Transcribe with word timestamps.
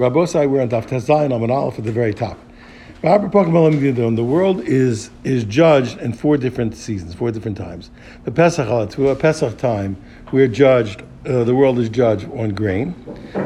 Rabbosai, 0.00 0.48
we're 0.48 0.62
on 0.62 0.70
Daf 0.70 0.88
Tezayin 0.88 1.30
on 1.30 1.50
Aleph 1.50 1.78
at 1.78 1.84
the 1.84 1.92
very 1.92 2.14
top. 2.14 2.38
The 3.02 4.24
world 4.24 4.60
is 4.62 5.10
is 5.24 5.44
judged 5.44 5.98
in 5.98 6.14
four 6.14 6.38
different 6.38 6.74
seasons, 6.74 7.12
four 7.14 7.30
different 7.30 7.58
times. 7.58 7.90
The 8.24 8.30
Pesach 8.30 8.66
uh, 8.66 8.86
a 9.08 9.14
Pesach 9.14 9.58
time, 9.58 9.98
we're 10.32 10.48
judged. 10.48 11.02
Uh, 11.26 11.44
the 11.44 11.54
world 11.54 11.78
is 11.78 11.90
judged 11.90 12.26
on 12.32 12.48
grain. 12.50 12.94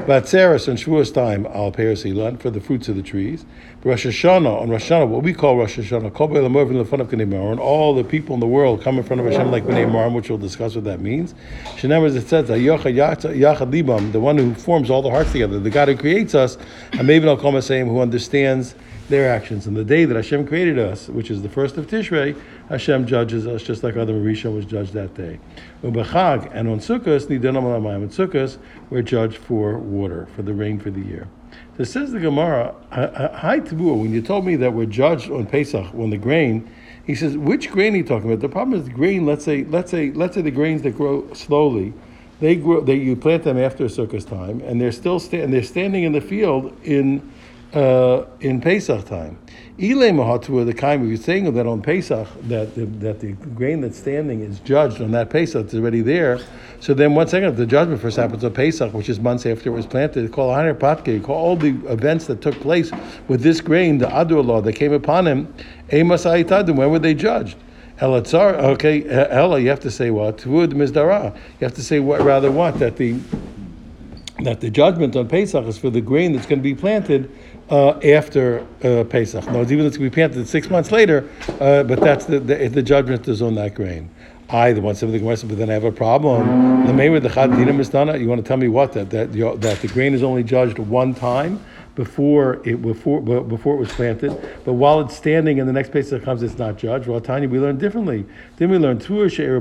Batzeres 0.07 0.69
and 0.69 0.79
Shavuos 0.79 1.13
time 1.13 1.45
al 1.47 1.73
perisilan 1.73 2.39
for 2.39 2.49
the 2.49 2.61
fruits 2.61 2.89
of 2.89 2.95
the 2.95 3.03
trees. 3.03 3.45
Rosh 3.83 4.07
Hashanah 4.07 4.63
on 4.63 4.71
Rosh 4.71 4.91
Hashanah, 4.91 5.09
what 5.09 5.25
we 5.25 5.35
call 5.35 5.57
Rosh 5.57 5.79
Hashanah, 5.79 6.71
in 6.71 6.79
the 6.79 6.85
front 6.85 7.03
of 7.03 7.13
and 7.13 7.61
all 7.61 7.95
the 7.95 8.05
people 8.05 8.35
in 8.35 8.41
the 8.41 8.47
world 8.47 8.81
come 8.81 8.97
in 8.97 9.03
front 9.03 9.21
of 9.21 9.27
Hashem 9.27 9.51
like 9.51 9.65
Bnei 9.65 9.91
Marim, 9.91 10.15
which 10.15 10.29
we'll 10.29 10.39
discuss 10.39 10.77
what 10.77 10.85
that 10.85 11.01
means. 11.01 11.35
Shenever 11.77 12.15
it 12.15 12.29
says 12.29 12.49
Yachad 12.49 13.71
Libam, 13.71 14.13
the 14.13 14.21
one 14.21 14.39
who 14.39 14.55
forms 14.55 14.89
all 14.89 15.03
the 15.03 15.11
hearts 15.11 15.33
together, 15.33 15.59
the 15.59 15.71
God 15.71 15.89
who 15.89 15.97
creates 15.97 16.35
us, 16.35 16.57
and 16.93 17.09
Maven 17.09 17.27
Al 17.27 17.37
Komasayim, 17.37 17.89
who 17.89 18.01
understands 18.01 18.77
their 19.09 19.31
actions. 19.31 19.67
And 19.67 19.77
the 19.77 19.85
day 19.85 20.05
that 20.05 20.15
Hashem 20.15 20.47
created 20.47 20.79
us, 20.79 21.09
which 21.09 21.31
is 21.31 21.43
the 21.43 21.49
first 21.49 21.77
of 21.77 21.87
Tishrei, 21.87 22.41
Hashem 22.69 23.07
judges 23.07 23.47
us 23.47 23.63
just 23.63 23.83
like 23.83 23.97
Adam 23.97 24.25
Rishon 24.25 24.55
was 24.55 24.65
judged 24.65 24.93
that 24.95 25.15
day. 25.15 25.39
Ubechag 25.83 26.51
and 26.55 26.69
on 26.69 26.79
Sukkot, 26.79 27.27
Nidanam 27.27 27.65
Alamayim. 27.65 28.03
On 28.03 28.09
Sukkot, 28.09 28.57
we're 28.91 29.03
judged 29.03 29.37
for 29.37 29.79
water, 29.79 30.27
for 30.35 30.43
the 30.43 30.55
rain 30.55 30.79
for 30.79 30.91
the 30.91 31.03
year. 31.03 31.29
So 31.77 31.85
says 31.85 32.13
the 32.13 32.21
Gemara, 32.21 32.75
Hi 32.91 33.61
Tabur, 33.61 34.01
when 34.01 34.13
you 34.13 34.23
told 34.23 34.47
me 34.47 34.57
that 34.57 34.73
we're 34.73 34.87
judged 34.87 35.31
on 35.31 35.47
Pesach, 35.47 35.87
when 35.93 36.11
the 36.11 36.17
grain, 36.17 36.69
he 37.05 37.15
says, 37.15 37.37
which 37.37 37.71
grain 37.71 37.95
are 37.95 37.99
you 37.99 38.05
talking 38.05 38.31
about? 38.31 38.41
The 38.41 38.49
problem 38.49 38.79
is 38.79 38.87
the 38.87 38.93
grain, 38.95 39.27
let's 39.27 39.45
say, 39.45 39.65
let's 39.65 39.91
say, 39.91 40.11
let's 40.13 40.35
say 40.35 40.41
the 40.41 40.51
grains 40.51 40.83
that 40.83 40.97
grow 40.97 41.31
slowly, 41.35 41.93
they 42.41 42.57
grow, 42.57 42.81
they, 42.81 42.95
you 42.95 43.15
plant 43.15 43.45
them 43.45 43.59
after 43.59 43.85
Sukkot 43.85 44.27
time, 44.27 44.61
and 44.63 44.81
they're 44.81 44.93
still 44.93 45.21
sta- 45.21 45.43
and 45.43 45.53
they're 45.53 45.63
standing 45.63 46.05
in 46.05 46.13
the 46.13 46.21
field 46.21 46.77
in 46.83 47.33
uh, 47.75 48.27
in 48.41 48.61
Pesach 48.61 49.05
time. 49.07 49.39
Ile 49.77 50.13
Mahatua, 50.13 50.65
the 50.65 50.73
kind 50.73 51.07
you're 51.09 51.17
saying 51.17 51.53
that 51.53 51.67
on 51.67 51.83
Pesach, 51.83 52.29
that 52.43 52.75
the, 52.77 52.85
that 52.85 53.19
the 53.19 53.33
grain 53.33 53.81
that's 53.81 53.99
standing 53.99 54.41
is 54.41 54.61
judged 54.61 55.01
on 55.01 55.11
that 55.11 55.31
Pesach, 55.31 55.65
it's 55.65 55.75
already 55.75 56.01
there. 56.01 56.39
So 56.79 56.95
then, 56.95 57.15
one 57.15 57.27
second, 57.27 57.49
if 57.49 57.57
the 57.57 57.67
judgment 57.67 58.01
first 58.01 58.17
happens 58.17 58.45
on 58.45 58.53
Pesach, 58.53 58.95
which 58.95 59.09
is 59.09 59.19
months 59.19 59.47
after 59.47 59.71
it 59.71 59.73
was 59.73 59.87
planted, 59.87 60.31
call 60.31 60.55
Haner 60.55 60.75
Patke, 60.75 61.23
call 61.25 61.37
all 61.37 61.57
the 61.57 61.75
events 61.91 62.27
that 62.27 62.41
took 62.41 62.55
place 62.61 62.93
with 63.27 63.41
this 63.41 63.61
grain, 63.61 63.99
the 63.99 64.07
Adur 64.07 64.45
law 64.45 64.61
that 64.61 64.75
came 64.75 64.93
upon 64.93 65.27
him, 65.27 65.53
Amos 65.91 66.25
Aitadim, 66.25 66.77
when 66.77 66.91
were 66.91 67.01
they 67.01 67.15
judged? 67.15 67.57
Elatzar, 67.99 68.55
okay, 68.55 69.09
Ella, 69.09 69.59
you 69.59 69.69
have 69.69 69.81
to 69.81 69.91
say 69.91 70.11
what? 70.11 70.39
Tvud 70.39 70.73
Mizdara. 70.73 71.35
You 71.35 71.65
have 71.65 71.75
to 71.75 71.83
say 71.83 72.01
what, 72.01 72.21
rather 72.23 72.51
what? 72.51 72.79
That 72.79 72.97
the 72.97 73.19
that 74.43 74.61
the 74.61 74.69
judgment 74.69 75.15
on 75.15 75.29
Pesach 75.29 75.65
is 75.67 75.79
for 75.79 75.91
the 75.91 76.01
grain 76.01 76.33
that's 76.33 76.47
going 76.47 76.59
to 76.59 76.63
be 76.63 76.75
planted 76.75 77.31
uh, 77.71 77.99
after 78.01 78.67
uh, 78.83 79.05
Pesach. 79.05 79.47
No, 79.47 79.63
even 79.63 79.79
though 79.81 79.87
it's 79.87 79.97
to 79.97 80.03
be 80.03 80.11
planted 80.11 80.47
six 80.47 80.71
months 80.71 80.93
later, 80.93 81.29
uh, 81.61 81.83
but 81.83 82.01
that's 82.01 82.27
the, 82.27 82.41
the, 82.41 82.69
the 82.69 82.83
judgment 82.83 83.27
is 83.29 83.43
on 83.43 83.55
that 83.55 83.75
grain. 83.75 84.11
I, 84.51 84.73
the 84.73 84.81
one 84.83 84.95
something 84.95 85.25
but 85.25 85.57
then 85.57 85.71
I 85.71 85.73
have 85.73 85.85
a 85.85 85.93
problem. 85.93 86.87
The 86.87 86.93
mayor 86.93 87.19
the 87.19 87.31
chadinam 87.31 87.81
is 87.81 87.89
done. 87.89 88.21
You 88.21 88.29
want 88.29 88.45
to 88.45 88.47
tell 88.47 88.59
me 88.59 88.69
what 88.69 88.93
that 88.93 89.11
that 89.11 89.33
that 89.33 89.81
the 89.81 89.89
grain 89.89 90.13
is 90.13 90.23
only 90.23 90.45
judged 90.45 90.79
one 90.79 91.15
time 91.15 91.65
before 91.95 92.61
it 92.69 92.83
before 92.83 93.21
before 93.23 93.77
it 93.77 93.79
was 93.79 93.93
planted, 93.93 94.31
but 94.65 94.75
while 94.75 95.01
it's 95.01 95.17
standing 95.17 95.61
and 95.61 95.69
the 95.69 95.73
next 95.73 95.93
Pesach 95.93 96.23
comes, 96.23 96.43
it's 96.43 96.59
not 96.59 96.77
judged. 96.77 97.07
Well, 97.07 97.21
Tanya, 97.21 97.49
we 97.49 97.59
learn 97.59 97.79
differently. 97.79 98.27
Then 98.57 98.71
we 98.71 98.79
learn 98.79 98.99
tuah 98.99 99.31
she'er 99.31 99.57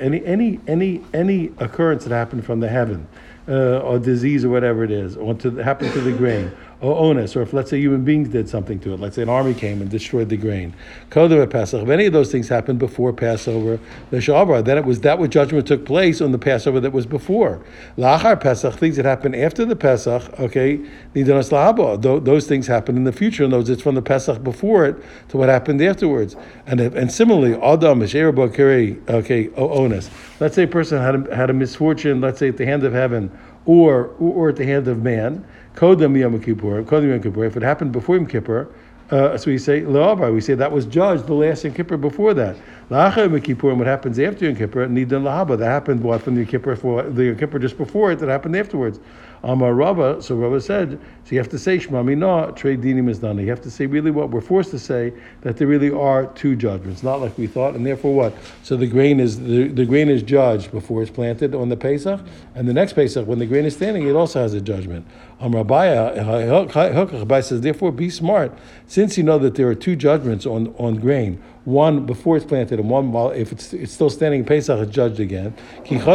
any 0.00 0.24
any 0.24 0.60
any 0.66 1.02
any 1.12 1.52
occurrence 1.58 2.04
that 2.04 2.14
happened 2.14 2.46
from 2.46 2.60
the 2.60 2.68
heaven 2.68 3.06
uh, 3.48 3.78
or 3.80 3.98
disease 3.98 4.44
or 4.44 4.48
whatever 4.48 4.84
it 4.84 4.90
is, 4.90 5.16
or 5.16 5.34
to 5.34 5.50
happen 5.56 5.90
to 5.92 6.00
the 6.00 6.12
grain, 6.12 6.50
or 6.80 6.94
onus, 6.98 7.34
or 7.34 7.42
if 7.42 7.52
let's 7.54 7.70
say 7.70 7.78
human 7.80 8.04
beings 8.04 8.28
did 8.28 8.48
something 8.48 8.78
to 8.80 8.92
it, 8.92 9.00
let's 9.00 9.16
say 9.16 9.22
an 9.22 9.28
army 9.30 9.54
came 9.54 9.80
and 9.80 9.90
destroyed 9.90 10.28
the 10.28 10.36
grain. 10.36 10.74
Kodem 11.10 11.48
Pesach. 11.48 11.82
If 11.82 11.88
any 11.88 12.04
of 12.06 12.12
those 12.12 12.30
things 12.30 12.48
happened 12.48 12.78
before 12.78 13.12
Passover, 13.12 13.80
the 14.10 14.18
Shavar, 14.18 14.62
then 14.62 14.76
it 14.76 14.84
was 14.84 15.00
that 15.00 15.18
what 15.18 15.30
judgment 15.30 15.66
took 15.66 15.86
place 15.86 16.20
on 16.20 16.32
the 16.32 16.38
Passover 16.38 16.78
that 16.80 16.92
was 16.92 17.06
before. 17.06 17.64
Lachar 17.96 18.38
Pesach, 18.38 18.74
things 18.74 18.96
that 18.96 19.06
happened 19.06 19.36
after 19.36 19.64
the 19.64 19.76
Pesach, 19.76 20.22
okay, 20.38 20.76
Nidanas 21.14 21.50
Lahaba. 21.50 22.24
Those 22.24 22.46
things 22.46 22.66
happened 22.66 22.98
in 22.98 23.04
the 23.04 23.12
future, 23.12 23.44
and 23.44 23.52
those 23.52 23.70
it's 23.70 23.82
from 23.82 23.94
the 23.94 24.02
Pesach 24.02 24.42
before 24.44 24.84
it 24.84 24.96
to 25.28 25.38
what 25.38 25.48
happened 25.48 25.80
afterwards. 25.80 26.36
And 26.66 26.80
if, 26.80 26.94
and 26.94 27.10
similarly, 27.10 27.54
Adam 27.54 28.02
okay, 28.02 29.48
onus. 29.56 30.10
Let's 30.40 30.54
say 30.54 30.64
a 30.64 30.68
person 30.68 31.00
had 31.00 31.28
a, 31.28 31.34
had 31.34 31.50
a 31.50 31.54
misfortune, 31.54 32.20
let's 32.20 32.38
say 32.38 32.48
at 32.48 32.58
the 32.58 32.66
hand 32.66 32.84
of 32.84 32.92
heaven, 32.92 33.30
or 33.64 34.08
or 34.18 34.50
at 34.50 34.56
the 34.56 34.64
hand 34.64 34.88
of 34.88 35.02
man. 35.02 35.44
Kodem 35.76 36.18
Yom 36.18 36.40
Kippur, 36.40 36.82
Kodem 36.82 37.10
Yom 37.10 37.22
Kippur. 37.22 37.44
If 37.44 37.56
it 37.56 37.62
happened 37.62 37.92
before 37.92 38.16
Yom 38.16 38.26
Kippur, 38.26 38.68
uh, 39.10 39.36
so 39.36 39.50
we 39.50 39.58
say 39.58 39.82
Le'avar. 39.82 40.32
We 40.34 40.40
say 40.40 40.54
that 40.54 40.72
was 40.72 40.86
judged 40.86 41.26
the 41.26 41.34
last 41.34 41.62
Yom 41.64 41.74
Kippur 41.74 41.98
before 41.98 42.32
that. 42.34 42.56
La'achar 42.90 43.30
Yom 43.30 43.40
Kippur, 43.42 43.68
and 43.68 43.78
what 43.78 43.86
happens 43.86 44.18
after 44.18 44.46
Yom 44.46 44.56
Kippur, 44.56 44.86
Nidan 44.88 45.22
Lahaba. 45.22 45.58
That 45.58 45.66
happened 45.66 46.02
what 46.02 46.22
from 46.22 46.34
the 46.34 46.40
Yom 46.40 46.50
Kippur 46.50 46.76
for 46.76 47.02
the 47.02 47.26
Yom 47.26 47.36
Kippur 47.36 47.58
just 47.58 47.76
before 47.76 48.10
it. 48.10 48.18
That 48.20 48.30
happened 48.30 48.56
afterwards. 48.56 48.98
Amar 49.42 49.74
Rava, 49.74 50.20
so 50.20 50.34
Rava 50.34 50.60
said, 50.60 50.98
so 51.24 51.30
you 51.30 51.38
have 51.38 51.48
to 51.50 51.58
say 51.58 51.78
Shema 51.78 52.02
Mina, 52.02 52.52
trade 52.56 52.80
dinim 52.80 53.08
is 53.08 53.18
done. 53.18 53.38
You 53.38 53.48
have 53.50 53.60
to 53.62 53.70
say 53.70 53.86
really 53.86 54.10
what 54.10 54.30
we're 54.30 54.40
forced 54.40 54.70
to 54.72 54.78
say 54.78 55.12
that 55.42 55.56
there 55.56 55.68
really 55.68 55.90
are 55.90 56.26
two 56.26 56.56
judgments, 56.56 57.02
not 57.02 57.20
like 57.20 57.36
we 57.38 57.46
thought, 57.46 57.74
and 57.74 57.86
therefore 57.86 58.14
what? 58.14 58.34
So 58.64 58.76
the 58.76 58.86
grain 58.86 59.20
is 59.20 59.38
the, 59.38 59.68
the 59.68 59.84
grain 59.84 60.08
is 60.08 60.22
judged 60.22 60.72
before 60.72 61.02
it's 61.02 61.10
planted 61.10 61.54
on 61.54 61.68
the 61.68 61.76
Pesach, 61.76 62.20
and 62.54 62.66
the 62.66 62.72
next 62.72 62.94
Pesach 62.94 63.26
when 63.26 63.38
the 63.38 63.46
grain 63.46 63.64
is 63.66 63.74
standing, 63.74 64.08
it 64.08 64.16
also 64.16 64.40
has 64.40 64.54
a 64.54 64.60
judgment. 64.60 65.06
Um, 65.38 65.54
Amar 65.54 65.64
Abaye 65.64 65.96
uh, 65.96 67.26
uh, 67.28 67.34
uh, 67.36 67.42
says, 67.42 67.60
therefore 67.60 67.92
be 67.92 68.08
smart, 68.08 68.56
since 68.86 69.18
you 69.18 69.22
know 69.22 69.38
that 69.38 69.54
there 69.54 69.68
are 69.68 69.74
two 69.74 69.94
judgments 69.94 70.46
on 70.46 70.74
on 70.78 70.96
grain 70.96 71.42
one 71.66 72.06
before 72.06 72.36
it's 72.36 72.46
planted 72.46 72.78
and 72.78 72.88
one 72.88 73.10
while 73.12 73.30
if 73.30 73.50
it's, 73.52 73.72
it's 73.72 73.92
still 73.92 74.08
standing 74.08 74.40
in 74.40 74.46
Pesach, 74.46 74.78
it's 74.78 74.94
judged 74.94 75.18
again. 75.20 75.52
If 75.84 76.06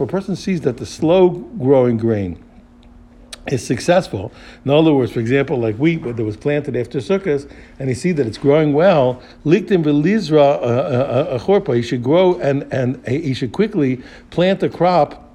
a 0.00 0.06
person 0.06 0.36
sees 0.36 0.60
that 0.60 0.76
the 0.76 0.86
slow 0.86 1.30
growing 1.30 1.96
grain 1.98 2.42
is 3.48 3.66
successful. 3.66 4.32
In 4.64 4.70
other 4.70 4.94
words, 4.94 5.12
for 5.12 5.20
example, 5.20 5.58
like 5.58 5.76
wheat 5.76 6.02
that 6.04 6.16
was 6.24 6.36
planted 6.36 6.76
after 6.76 6.98
Sukkot, 6.98 7.50
and 7.78 7.88
you 7.88 7.94
see 7.94 8.12
that 8.12 8.26
it's 8.26 8.38
growing 8.38 8.72
well. 8.72 9.20
He 9.44 9.60
should 11.82 12.02
grow 12.02 12.38
and 12.40 12.72
and 12.72 13.08
he 13.08 13.34
should 13.34 13.52
quickly 13.52 14.02
plant 14.30 14.62
a 14.62 14.68
crop 14.68 15.25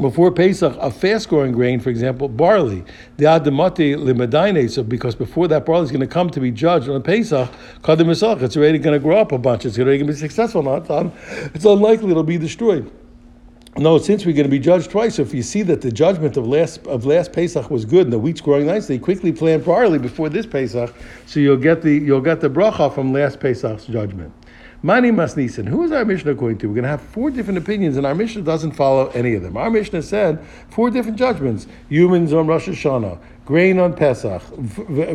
before 0.00 0.30
Pesach, 0.30 0.74
a 0.80 0.90
fast-growing 0.90 1.52
grain, 1.52 1.78
for 1.78 1.90
example, 1.90 2.28
barley, 2.28 2.84
the 3.18 3.24
adamati 3.24 3.94
limadaine. 3.94 4.70
So, 4.70 4.82
because 4.82 5.14
before 5.14 5.48
that 5.48 5.66
barley 5.66 5.84
is 5.84 5.90
going 5.90 6.00
to 6.00 6.06
come 6.06 6.30
to 6.30 6.40
be 6.40 6.50
judged 6.50 6.88
on 6.88 7.02
Pesach, 7.02 7.50
kadim 7.82 8.42
it's 8.42 8.56
already 8.56 8.78
going 8.78 8.94
to 8.94 9.02
grow 9.02 9.18
up 9.18 9.32
a 9.32 9.38
bunch. 9.38 9.66
It's 9.66 9.78
already 9.78 9.98
going 9.98 10.06
to 10.06 10.12
be 10.12 10.18
successful. 10.18 10.62
Not, 10.62 10.88
it's 11.54 11.64
unlikely 11.64 12.10
it'll 12.10 12.22
be 12.22 12.38
destroyed. 12.38 12.90
No, 13.78 13.96
since 13.96 14.26
we're 14.26 14.34
going 14.34 14.44
to 14.44 14.50
be 14.50 14.58
judged 14.58 14.90
twice, 14.90 15.18
if 15.18 15.32
you 15.32 15.42
see 15.42 15.62
that 15.62 15.80
the 15.80 15.90
judgment 15.90 16.36
of 16.36 16.46
last 16.46 16.86
of 16.86 17.06
last 17.06 17.32
Pesach 17.32 17.70
was 17.70 17.86
good 17.86 18.04
and 18.04 18.12
the 18.12 18.18
wheat's 18.18 18.42
growing 18.42 18.66
nicely, 18.66 18.98
quickly 18.98 19.32
plant 19.32 19.64
barley 19.64 19.98
before 19.98 20.28
this 20.28 20.44
Pesach, 20.44 20.94
so 21.24 21.40
you'll 21.40 21.56
get 21.56 21.80
the 21.80 21.90
you'll 21.90 22.20
get 22.20 22.40
the 22.42 22.50
bracha 22.50 22.94
from 22.94 23.14
last 23.14 23.40
Pesach's 23.40 23.86
judgment. 23.86 24.30
Mani 24.84 25.12
Masnisin. 25.12 25.68
Who 25.68 25.84
is 25.84 25.92
our 25.92 26.04
Mishnah 26.04 26.32
according 26.32 26.58
to? 26.58 26.66
We're 26.66 26.74
going 26.74 26.82
to 26.82 26.88
have 26.88 27.00
four 27.00 27.30
different 27.30 27.58
opinions, 27.58 27.96
and 27.96 28.04
our 28.04 28.16
Mishnah 28.16 28.42
doesn't 28.42 28.72
follow 28.72 29.08
any 29.10 29.34
of 29.34 29.42
them. 29.42 29.56
Our 29.56 29.70
Mishnah 29.70 30.02
said 30.02 30.44
four 30.70 30.90
different 30.90 31.18
judgments: 31.18 31.68
humans 31.88 32.32
on 32.32 32.48
Rosh 32.48 32.68
Hashanah, 32.68 33.18
grain 33.52 33.78
on 33.78 33.92
Pesach, 33.92 34.40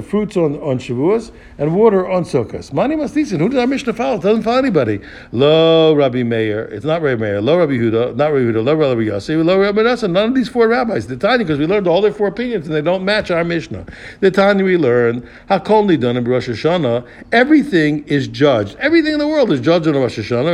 fruits 0.03 0.37
on, 0.37 0.57
on 0.61 0.77
Shavuos, 0.77 1.31
and 1.57 1.75
water 1.75 2.07
on 2.07 2.23
Sukkot. 2.23 2.71
Mani 2.71 2.95
Masnisin. 2.95 3.39
Who 3.39 3.49
does 3.49 3.57
our 3.57 3.65
Mishnah 3.65 3.93
follow? 3.93 4.17
It 4.17 4.21
doesn't 4.21 4.43
follow 4.43 4.59
anybody. 4.59 4.99
Lo 5.31 5.95
Rabbi 5.95 6.21
Meir. 6.21 6.65
It's 6.65 6.85
not 6.85 7.01
Rabbi 7.01 7.19
Meir. 7.19 7.41
Lo 7.41 7.57
Rabbi 7.57 7.71
Huda. 7.71 8.15
Not 8.15 8.31
Rabbi 8.31 8.45
Huda. 8.45 8.63
Lo 8.63 8.75
Rabbi 8.75 9.01
Yossi. 9.01 9.43
Lo 9.43 9.59
Rabbi 9.59 9.81
Nassan. 9.81 10.11
None 10.11 10.29
of 10.29 10.35
these 10.35 10.49
four 10.49 10.67
rabbis. 10.67 11.07
The 11.07 11.17
tiny 11.17 11.45
because 11.45 11.57
we 11.57 11.65
learned 11.65 11.87
all 11.87 11.99
their 11.99 12.13
four 12.13 12.27
opinions 12.27 12.67
and 12.67 12.75
they 12.75 12.81
don't 12.83 13.03
match 13.03 13.31
our 13.31 13.43
Mishnah. 13.43 13.87
The 14.19 14.29
tiny 14.29 14.61
we 14.61 14.77
learn 14.77 15.27
Hakol 15.49 15.99
done 15.99 16.15
in 16.15 16.23
Rosh 16.23 16.47
Hashanah. 16.47 17.07
Everything 17.31 18.03
is 18.03 18.27
judged. 18.27 18.75
Everything 18.77 19.13
in 19.13 19.19
the 19.19 19.27
world 19.27 19.51
is 19.51 19.61
judged 19.61 19.87
on 19.87 19.95
Rosh 19.95 20.19
Hashanah. 20.19 20.53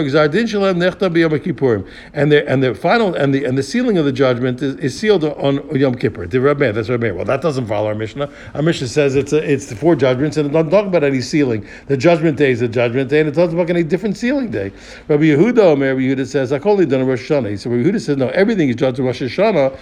And 2.13 2.31
the 2.31 2.49
and 2.49 2.63
the 2.63 2.75
final 2.75 3.13
and 3.13 3.35
the 3.35 3.43
and 3.43 3.57
the 3.57 3.63
sealing 3.63 3.97
of 3.97 4.05
the 4.05 4.13
judgment 4.13 4.61
is, 4.61 4.77
is 4.77 4.97
sealed 4.97 5.25
on 5.25 5.75
Yom 5.75 5.95
Kippur. 5.95 6.27
That's 6.27 6.89
Rabbi 6.89 7.03
Meir. 7.07 7.15
Well, 7.15 7.25
that 7.25 7.41
doesn't 7.41 7.72
follow 7.73 7.87
our 7.87 7.95
Mishnah. 7.95 8.29
Our 8.53 8.61
Mishnah 8.61 8.87
says 8.87 9.15
it's 9.15 9.33
a, 9.33 9.51
it's 9.51 9.65
the 9.65 9.75
four 9.75 9.95
judgments, 9.95 10.37
and 10.37 10.47
it 10.47 10.53
doesn't 10.53 10.69
talk 10.69 10.85
about 10.85 11.03
any 11.03 11.21
sealing. 11.21 11.67
The 11.87 11.97
judgment 11.97 12.37
day 12.37 12.51
is 12.51 12.61
a 12.61 12.67
judgment 12.67 13.09
day, 13.09 13.19
and 13.21 13.29
it 13.29 13.33
doesn't 13.33 13.57
talk 13.57 13.65
about 13.65 13.75
any 13.75 13.83
different 13.83 14.15
sealing 14.15 14.51
day. 14.51 14.71
Rabbi 15.07 15.23
Yehuda, 15.23 15.79
Rabbi 15.81 16.01
Yehuda 16.01 16.27
says, 16.27 16.53
"I 16.53 16.59
only 16.59 16.85
done 16.85 17.01
a 17.01 17.05
Rosh 17.05 17.31
Hashanah." 17.31 17.59
So 17.59 17.71
Rabbi 17.71 17.89
Yehuda 17.89 18.01
says, 18.01 18.17
"No, 18.17 18.27
everything 18.29 18.69
is 18.69 18.75
judged 18.75 18.99
in 18.99 19.05
Rosh 19.05 19.23
Hashanah." 19.23 19.73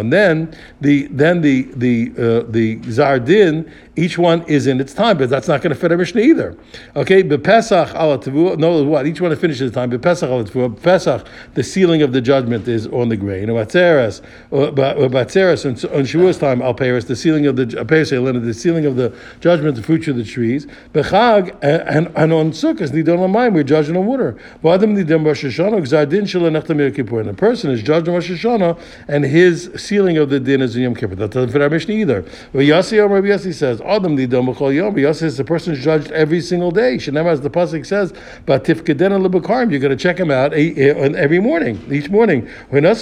And 0.00 0.12
then 0.12 0.56
the 0.80 1.08
then 1.10 1.40
the 1.42 1.62
the 1.84 2.12
uh, 2.16 2.44
the 2.48 2.76
zardin, 2.96 3.70
each 3.98 4.16
one 4.16 4.42
is 4.42 4.66
in 4.66 4.80
its 4.80 4.94
time, 4.94 5.18
but 5.18 5.28
that's 5.28 5.48
not 5.48 5.60
going 5.60 5.74
to 5.74 5.80
fit 5.80 5.90
our 5.90 5.98
Mishnah 5.98 6.20
either. 6.20 6.56
Okay, 6.94 7.22
but 7.22 7.42
Pesach 7.42 7.88
ala 7.94 8.20
no, 8.56 8.84
what 8.84 9.06
each 9.06 9.20
one 9.20 9.34
finishes 9.36 9.70
the 9.70 9.74
time. 9.74 9.90
But 9.90 10.02
Pesach 10.02 10.30
ala 10.30 10.70
Pesach, 10.70 11.26
the 11.54 11.64
sealing 11.64 12.02
of 12.02 12.12
the 12.12 12.20
judgment 12.20 12.68
is 12.68 12.86
on 12.88 13.08
the 13.08 13.16
grain. 13.16 13.48
Batzeres, 13.48 14.22
uh, 14.52 14.70
Batzeres 14.70 15.64
on 15.64 15.74
Shavuos 15.74 16.38
time 16.38 16.62
al 16.62 16.74
the 16.74 17.16
sealing 17.16 17.46
of 17.46 17.56
the 17.56 17.84
Paris 17.84 18.10
the 18.10 18.54
sealing 18.54 18.86
of 18.86 18.96
the 18.96 19.14
judgment, 19.40 19.76
the 19.76 19.82
fruit 19.82 20.06
of 20.08 20.16
the 20.16 20.24
trees. 20.24 20.66
Bechag 20.92 21.56
and, 21.62 22.06
and 22.16 22.32
on 22.32 22.52
Sukkot, 22.52 22.90
nidon 22.90 23.18
lamayim, 23.18 23.52
we're 23.52 23.62
judging 23.64 23.96
on 23.96 24.06
water. 24.06 24.36
V'adam 24.62 24.96
nidon 24.96 25.26
Rosh 25.26 25.44
Hashanah, 25.44 25.80
gzardin 25.80 26.28
shel 26.28 26.42
nechtam 26.42 26.94
Kippur. 26.94 27.20
And 27.20 27.28
the 27.28 27.34
person 27.34 27.70
is 27.70 27.82
judged 27.82 28.08
on 28.08 28.14
Rosh 28.14 28.30
Hashanah, 28.30 28.78
and 29.08 29.24
his 29.24 29.70
sealing 29.76 30.18
of 30.18 30.30
the 30.30 30.38
din 30.38 30.62
is 30.62 30.76
in 30.76 30.82
Yom 30.82 30.94
Kippur. 30.94 31.16
That 31.16 31.32
doesn't 31.32 31.50
fit 31.50 31.60
our 31.60 31.70
Mishnah 31.70 31.94
either. 31.94 32.22
Rabbi 32.52 32.68
Yossi 32.68 33.54
says, 33.54 33.80
Adam 33.88 34.16
nidon 34.16 34.54
b'chol 34.54 34.74
yom. 34.74 34.94
Yossi 34.94 35.20
says 35.20 35.36
the 35.36 35.44
person 35.44 35.72
is 35.72 35.82
judged 35.82 36.12
every 36.12 36.40
single 36.40 36.70
day. 36.70 36.96
Shenema, 36.96 37.32
as 37.32 37.40
the 37.40 37.50
pasuk 37.50 37.86
says, 37.86 38.12
but 38.46 38.64
tifkeden 38.64 39.26
lebekarim, 39.26 39.70
you're 39.70 39.80
going 39.80 39.90
to 39.90 39.96
check 39.96 40.18
him 40.18 40.30
out 40.30 40.52
every 40.52 41.40
morning, 41.40 41.80
each 41.90 42.10
morning. 42.10 42.48
When. 42.68 42.84
Yossi 42.84 43.00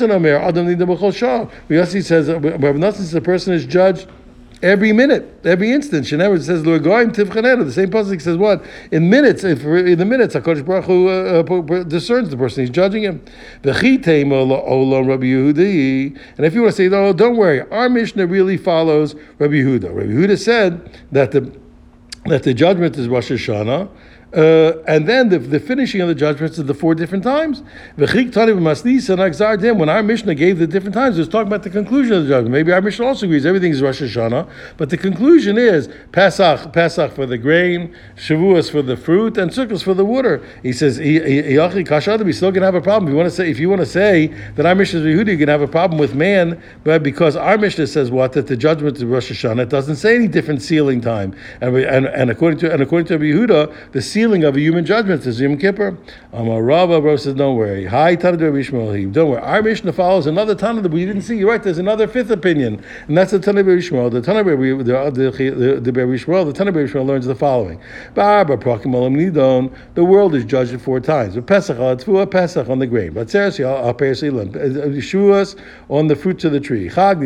says, 2.04 2.28
Rabbi 2.28 2.58
Nassan 2.58 2.94
says 2.94 3.12
the 3.12 3.20
person 3.20 3.52
is 3.52 3.66
judged 3.66 4.08
every 4.62 4.92
minute, 4.92 5.40
every 5.44 5.70
instant. 5.70 6.06
Shenever 6.06 6.42
says 6.42 6.64
Lu'goyim 6.64 7.14
tivchanenu. 7.14 7.64
The 7.64 7.72
same 7.72 7.90
pasuk 7.90 8.20
says 8.20 8.36
what 8.36 8.64
in 8.90 9.10
minutes. 9.10 9.44
If 9.44 9.64
in 9.64 9.98
the 9.98 10.04
minutes, 10.04 10.34
Hakadosh 10.34 10.64
Baruch 10.64 10.84
Hu 10.84 11.08
uh, 11.08 11.42
uh, 11.42 11.82
discerns 11.84 12.30
the 12.30 12.36
person. 12.36 12.62
He's 12.62 12.70
judging 12.70 13.02
him. 13.02 13.24
Rabbi. 13.62 13.76
And 13.76 13.92
if 16.46 16.54
you 16.54 16.62
want 16.62 16.72
to 16.72 16.76
say, 16.76 16.88
no, 16.88 17.12
don't 17.12 17.36
worry, 17.36 17.60
our 17.70 17.88
Mishnah 17.88 18.26
really 18.26 18.56
follows 18.56 19.14
Rabbi 19.38 19.54
Yehuda. 19.54 19.94
Rabbi 19.94 20.10
Yehuda 20.10 20.38
said 20.38 20.90
that 21.12 21.32
the 21.32 21.52
that 22.26 22.42
the 22.42 22.54
judgment 22.54 22.96
is 22.96 23.08
Rosh 23.08 23.30
Hashanah. 23.30 23.88
Uh, 24.34 24.82
and 24.88 25.08
then 25.08 25.28
the, 25.28 25.38
the 25.38 25.60
finishing 25.60 26.00
of 26.00 26.08
the 26.08 26.14
judgments 26.14 26.58
is 26.58 26.64
the 26.64 26.74
four 26.74 26.94
different 26.94 27.22
times. 27.22 27.62
When 27.96 29.88
our 29.88 30.02
Mishnah 30.02 30.34
gave 30.34 30.58
the 30.58 30.66
different 30.66 30.94
times, 30.94 31.16
it 31.16 31.20
was 31.20 31.28
talking 31.28 31.46
about 31.46 31.62
the 31.62 31.70
conclusion 31.70 32.16
of 32.16 32.24
the 32.24 32.28
judgment. 32.28 32.52
Maybe 32.52 32.72
our 32.72 32.82
Mishnah 32.82 33.06
also 33.06 33.26
agrees 33.26 33.46
everything 33.46 33.70
is 33.70 33.80
Rosh 33.80 34.02
Hashanah, 34.02 34.48
but 34.76 34.90
the 34.90 34.98
conclusion 34.98 35.56
is 35.56 35.88
Pesach, 36.12 36.72
Pesach 36.72 37.12
for 37.12 37.24
the 37.24 37.38
grain, 37.38 37.94
Shavuos 38.16 38.70
for 38.70 38.82
the 38.82 38.96
fruit, 38.96 39.38
and 39.38 39.50
Sukkot 39.50 39.82
for 39.82 39.94
the 39.94 40.04
water. 40.04 40.44
He 40.62 40.72
says, 40.72 40.98
we 40.98 42.32
still 42.32 42.50
going 42.50 42.60
to 42.60 42.66
have 42.66 42.74
a 42.74 42.80
problem. 42.80 43.06
If 43.08 43.12
you 43.12 43.16
want 43.16 43.30
to 43.30 43.36
say, 43.36 43.50
if 43.50 43.58
you 43.60 43.68
want 43.68 43.80
to 43.80 43.86
say 43.86 44.26
that 44.56 44.66
our 44.66 44.74
Mishnah 44.74 45.00
is 45.00 45.06
Yehudi, 45.06 45.28
you're 45.28 45.36
going 45.36 45.46
to 45.46 45.52
have 45.52 45.62
a 45.62 45.68
problem 45.68 45.98
with 45.98 46.14
man, 46.14 46.60
but 46.84 47.02
because 47.02 47.36
our 47.36 47.56
Mishnah 47.56 47.86
says 47.86 48.10
what 48.10 48.32
that 48.32 48.48
the 48.48 48.56
judgment 48.56 48.96
is 48.96 49.04
Rosh 49.04 49.30
Hashanah, 49.30 49.62
it 49.62 49.68
doesn't 49.68 49.96
say 49.96 50.16
any 50.16 50.26
different 50.26 50.62
sealing 50.62 51.00
time, 51.00 51.34
and, 51.60 51.76
and, 51.76 52.06
and 52.06 52.30
according 52.30 52.58
to 52.60 52.72
and 52.72 52.82
according 52.82 53.06
to 53.06 53.18
Yehuda, 53.18 53.92
the 53.92 54.02
sealing 54.16 54.44
of 54.44 54.56
a 54.56 54.60
human 54.60 54.82
judgment 54.82 55.26
is 55.26 55.38
Yom 55.38 55.58
Kippur. 55.58 55.94
Amar 56.32 56.62
Rava, 56.62 57.02
Rava 57.02 57.18
says, 57.18 57.34
don't 57.34 57.54
worry. 57.54 57.84
Hi, 57.84 58.14
Tana 58.14 58.38
Shmuel. 58.38 59.12
Don't 59.12 59.28
worry. 59.28 59.42
Our 59.42 59.62
Mishnah 59.62 59.92
follows 59.92 60.26
another 60.26 60.54
Tana 60.54 60.80
that 60.80 60.90
we 60.90 61.04
didn't 61.04 61.20
see. 61.20 61.36
You're 61.36 61.50
right. 61.50 61.62
There's 61.62 61.76
another 61.76 62.08
fifth 62.08 62.30
opinion, 62.30 62.82
and 63.08 63.18
that's 63.18 63.32
the 63.32 63.38
Tana 63.38 63.62
Shmuel. 63.62 64.10
The 64.10 64.22
Tana 64.22 64.42
the 64.42 64.56
the 64.56 65.30
the, 65.30 65.80
the. 65.82 65.92
The 66.46 66.52
Tana 66.54 66.72
Shmuel 66.72 67.06
learns 67.06 67.26
the 67.26 67.34
following: 67.34 67.78
The 68.14 70.04
world 70.04 70.34
is 70.34 70.44
judged 70.46 70.80
four 70.80 71.00
times. 71.00 71.38
Pesach 71.44 71.78
al 71.78 72.26
Pesach 72.26 72.70
on 72.70 72.78
the 72.78 72.86
grain. 72.86 73.12
But 73.12 73.26
Tzeres 73.26 73.60
al 73.60 73.92
Shuas 73.92 75.56
on 75.90 76.06
the 76.06 76.16
fruits 76.16 76.44
of 76.44 76.52
the 76.52 76.60
tree. 76.60 76.88
Chag 76.88 77.18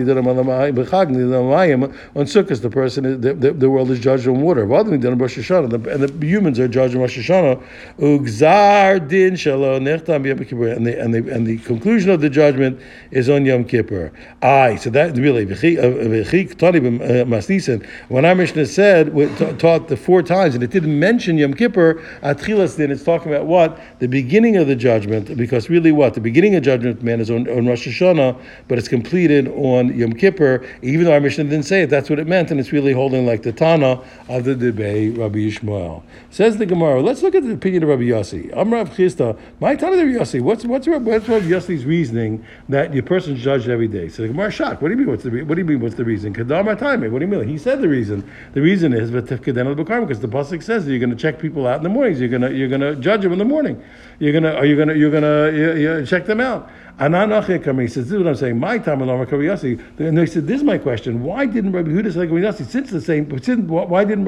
on 2.17 2.27
Sukkot. 2.27 2.61
The 2.61 2.71
person, 2.71 3.21
the, 3.21 3.35
the, 3.35 3.53
the 3.53 3.71
world 3.71 3.93
is 3.93 4.01
judged 4.01 4.27
on 4.27 4.43
water. 4.43 4.67
The, 4.67 5.89
and 5.93 6.03
the 6.03 6.27
humans 6.27 6.59
are 6.59 6.67
judged 6.67 6.80
on 6.81 7.01
Rosh 7.01 7.19
Hashanah, 7.19 7.63
ugzar 7.99 9.09
din 9.09 9.37
shalom 9.37 9.85
nechtam 9.85 10.27
Yom 10.27 10.39
Kippur, 10.39 10.69
and 10.69 10.87
the 10.87 11.01
and 11.01 11.15
the 11.15 11.33
and 11.33 11.47
the 11.47 11.59
conclusion 11.59 12.11
of 12.11 12.21
the 12.21 12.31
judgment 12.31 12.81
is 13.11 13.29
on 13.29 13.45
Yom 13.45 13.65
Kippur. 13.65 14.13
Aye, 14.43 14.77
so 14.77 14.91
that 14.91 15.17
really 15.17 15.45
uh, 15.45 17.87
when 18.09 18.25
our 18.25 18.35
Mishnah 18.35 18.67
said 18.67 19.59
taught 19.59 19.89
the 19.89 19.97
four 19.97 20.23
times, 20.23 20.55
and 20.55 20.65
it 20.65 20.71
didn't 20.71 20.99
mention 20.99 21.39
Yom 21.39 21.55
Kippur, 21.55 22.03
atchilas 22.23 22.77
din 22.77 22.91
it's 22.91 23.05
talking 23.05 23.33
about 23.33 23.47
what 23.47 23.81
the 23.99 24.09
beginning 24.09 24.57
of 24.57 24.67
the 24.67 24.77
judgment, 24.77 25.37
because 25.37 25.69
really 25.69 25.93
what 25.93 26.15
the 26.15 26.21
beginning 26.21 26.55
of 26.55 26.63
judgment 26.63 27.03
man 27.03 27.21
is 27.21 27.31
on, 27.31 27.49
on 27.49 27.67
Rosh 27.67 27.87
Hashanah, 27.87 28.41
but 28.69 28.79
it's 28.79 28.89
completed 28.89 29.49
on 29.49 29.97
Yom 29.97 30.13
Kippur. 30.13 30.67
Even 30.83 31.05
though 31.05 31.13
our 31.13 31.21
Mishnah 31.21 31.45
didn't 31.45 31.65
say 31.65 31.83
it, 31.83 31.91
that's 31.91 32.11
what 32.11 32.19
it 32.19 32.27
meant, 32.27 32.51
and 32.51 32.61
it's 32.61 32.73
really 32.73 32.93
holding 32.93 33.27
like 33.27 33.43
the 33.43 33.53
Tana 33.53 34.03
of 34.29 34.45
the 34.45 34.55
debate 34.55 35.17
Rabbi 35.17 35.39
Yishmael. 35.39 36.03
Says 36.31 36.57
the 36.57 36.67
Gemara. 36.71 37.03
Let's 37.03 37.23
look 37.23 37.35
at 37.35 37.43
the 37.43 37.53
opinion 37.53 37.83
of 37.83 37.89
Rabbi 37.89 38.05
Yossi. 38.05 38.51
I'm 38.57 38.73
Rabbi 38.73 38.91
Chisda. 38.91 39.37
My 39.59 39.75
time 39.75 39.93
of 39.93 39.99
Rabbi 39.99 40.13
Yossi. 40.13 40.41
What's 40.41 40.65
what's 40.65 40.87
what's 40.87 41.29
Rabbi 41.29 41.47
Yossi's 41.47 41.85
reasoning 41.85 42.45
that 42.69 42.95
your 42.95 43.03
person's 43.03 43.43
judged 43.43 43.69
every 43.69 43.89
day? 43.89 44.09
So 44.09 44.23
the 44.23 44.29
Gemara 44.29 44.53
shocked. 44.53 44.81
What 44.81 44.89
do 44.89 44.93
you 44.93 44.99
mean? 44.99 45.09
What's 45.09 45.25
the 45.25 45.43
what 45.43 45.57
do 45.57 45.61
you 45.61 45.65
mean? 45.65 45.81
What's 45.81 45.97
the 45.97 46.05
reason? 46.05 46.33
Kadam 46.33 46.79
time. 46.79 47.01
What 47.13 47.19
do 47.19 47.25
you 47.25 47.31
mean? 47.31 47.49
He 47.49 47.59
said 47.59 47.81
the 47.81 47.89
reason. 47.89 48.31
The 48.53 48.63
reason 48.63 48.95
is 48.95 49.11
because 49.11 49.37
the 49.45 50.29
pasuk 50.29 50.63
says 50.63 50.85
that 50.85 50.91
you're 50.91 51.01
going 51.01 51.11
to 51.11 51.17
check 51.17 51.41
people 51.41 51.67
out 51.67 51.79
in 51.79 51.83
the 51.83 51.89
mornings. 51.89 52.21
You're 52.21 52.29
going 52.29 52.43
to 52.43 52.55
you're 52.55 52.69
going 52.69 52.81
to 52.81 52.95
judge 52.97 53.23
them 53.23 53.33
in 53.33 53.39
the 53.39 53.45
morning. 53.45 53.83
You're 54.21 54.33
going 54.33 54.45
to 54.45 54.57
are 54.57 54.65
you 54.65 54.77
going 54.77 54.89
to 54.89 54.97
you're 54.97 55.11
going 55.11 55.25
to 55.25 56.07
check 56.07 56.25
them 56.25 56.41
out. 56.41 56.71
He 57.01 57.07
says, 57.07 57.95
This 57.95 58.13
is 58.13 58.19
what 58.19 58.27
I'm 58.27 58.35
saying. 58.35 58.59
My 58.59 58.77
time 58.77 59.01
along 59.01 59.21
Rabbi 59.21 59.37
Yossi. 59.37 59.83
And 59.99 60.19
they 60.19 60.27
said, 60.27 60.47
This 60.47 60.59
is 60.59 60.63
my 60.65 60.77
question. 60.77 61.23
Why 61.23 61.47
didn't 61.47 61.73
Rabbi 61.73 61.89
Huda 61.89 62.13
say 62.13 62.19
like 62.19 62.31
Rabbi 62.31 62.43
Yossi? 62.43 62.67
Since 62.67 62.91
the 62.91 63.01
same, 63.01 63.41
since, 63.41 63.67
why 63.67 64.05
didn't 64.05 64.27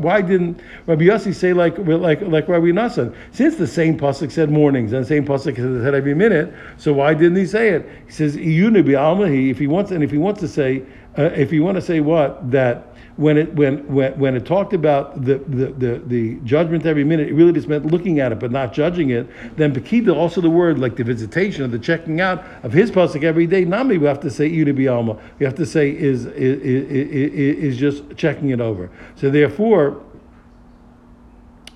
why 0.00 0.22
didn't 0.22 0.58
Rabbi 0.86 1.04
Yossi 1.04 1.34
say 1.34 1.52
like 1.52 1.76
like 1.76 2.22
like 2.22 2.48
Rabbi 2.48 2.68
Nassan? 2.68 3.14
Since 3.32 3.56
the 3.56 3.66
same 3.66 3.98
pasuk 3.98 4.32
said 4.32 4.50
mornings 4.50 4.94
and 4.94 5.04
the 5.04 5.08
same 5.08 5.26
pasuk 5.26 5.56
said 5.56 5.94
every 5.94 6.14
minute, 6.14 6.54
so 6.78 6.94
why 6.94 7.12
didn't 7.12 7.36
he 7.36 7.44
say 7.44 7.68
it? 7.70 7.86
He 8.06 8.12
says, 8.12 8.36
If 8.36 9.58
he 9.58 9.66
wants, 9.66 9.90
and 9.90 10.02
if 10.02 10.10
he 10.10 10.18
wants 10.18 10.40
to 10.40 10.48
say, 10.48 10.82
uh, 11.18 11.24
if 11.24 11.52
you 11.52 11.62
want 11.62 11.76
to 11.76 11.82
say 11.82 12.00
what 12.00 12.50
that 12.50 12.93
when 13.16 13.38
it 13.38 13.54
when 13.54 13.86
when, 13.86 14.18
when 14.18 14.34
it 14.34 14.44
talked 14.44 14.72
about 14.72 15.24
the, 15.24 15.38
the, 15.38 15.66
the, 15.66 16.02
the, 16.06 16.34
judgment 16.44 16.84
every 16.84 17.04
minute, 17.04 17.28
it 17.28 17.34
really 17.34 17.52
just 17.52 17.68
meant 17.68 17.86
looking 17.86 18.18
at 18.18 18.32
it 18.32 18.40
but 18.40 18.50
not 18.50 18.72
judging 18.72 19.10
it. 19.10 19.28
Then 19.56 19.72
Bekida, 19.72 20.14
also 20.14 20.40
the 20.40 20.50
word 20.50 20.78
like 20.78 20.96
the 20.96 21.04
visitation 21.04 21.62
or 21.64 21.68
the 21.68 21.78
checking 21.78 22.20
out 22.20 22.44
of 22.64 22.72
his 22.72 22.90
pasuk 22.90 23.22
every 23.22 23.46
day. 23.46 23.64
Nami, 23.64 23.98
we 23.98 24.06
have 24.06 24.20
to 24.20 24.30
say 24.30 24.50
Yuda 24.50 24.92
Alma. 24.92 25.18
We 25.38 25.46
have 25.46 25.54
to 25.56 25.66
say 25.66 25.90
is 25.90 26.26
is, 26.26 26.60
is 26.60 27.74
is 27.74 27.76
just 27.76 28.16
checking 28.16 28.50
it 28.50 28.60
over. 28.60 28.90
So 29.16 29.30
therefore. 29.30 30.02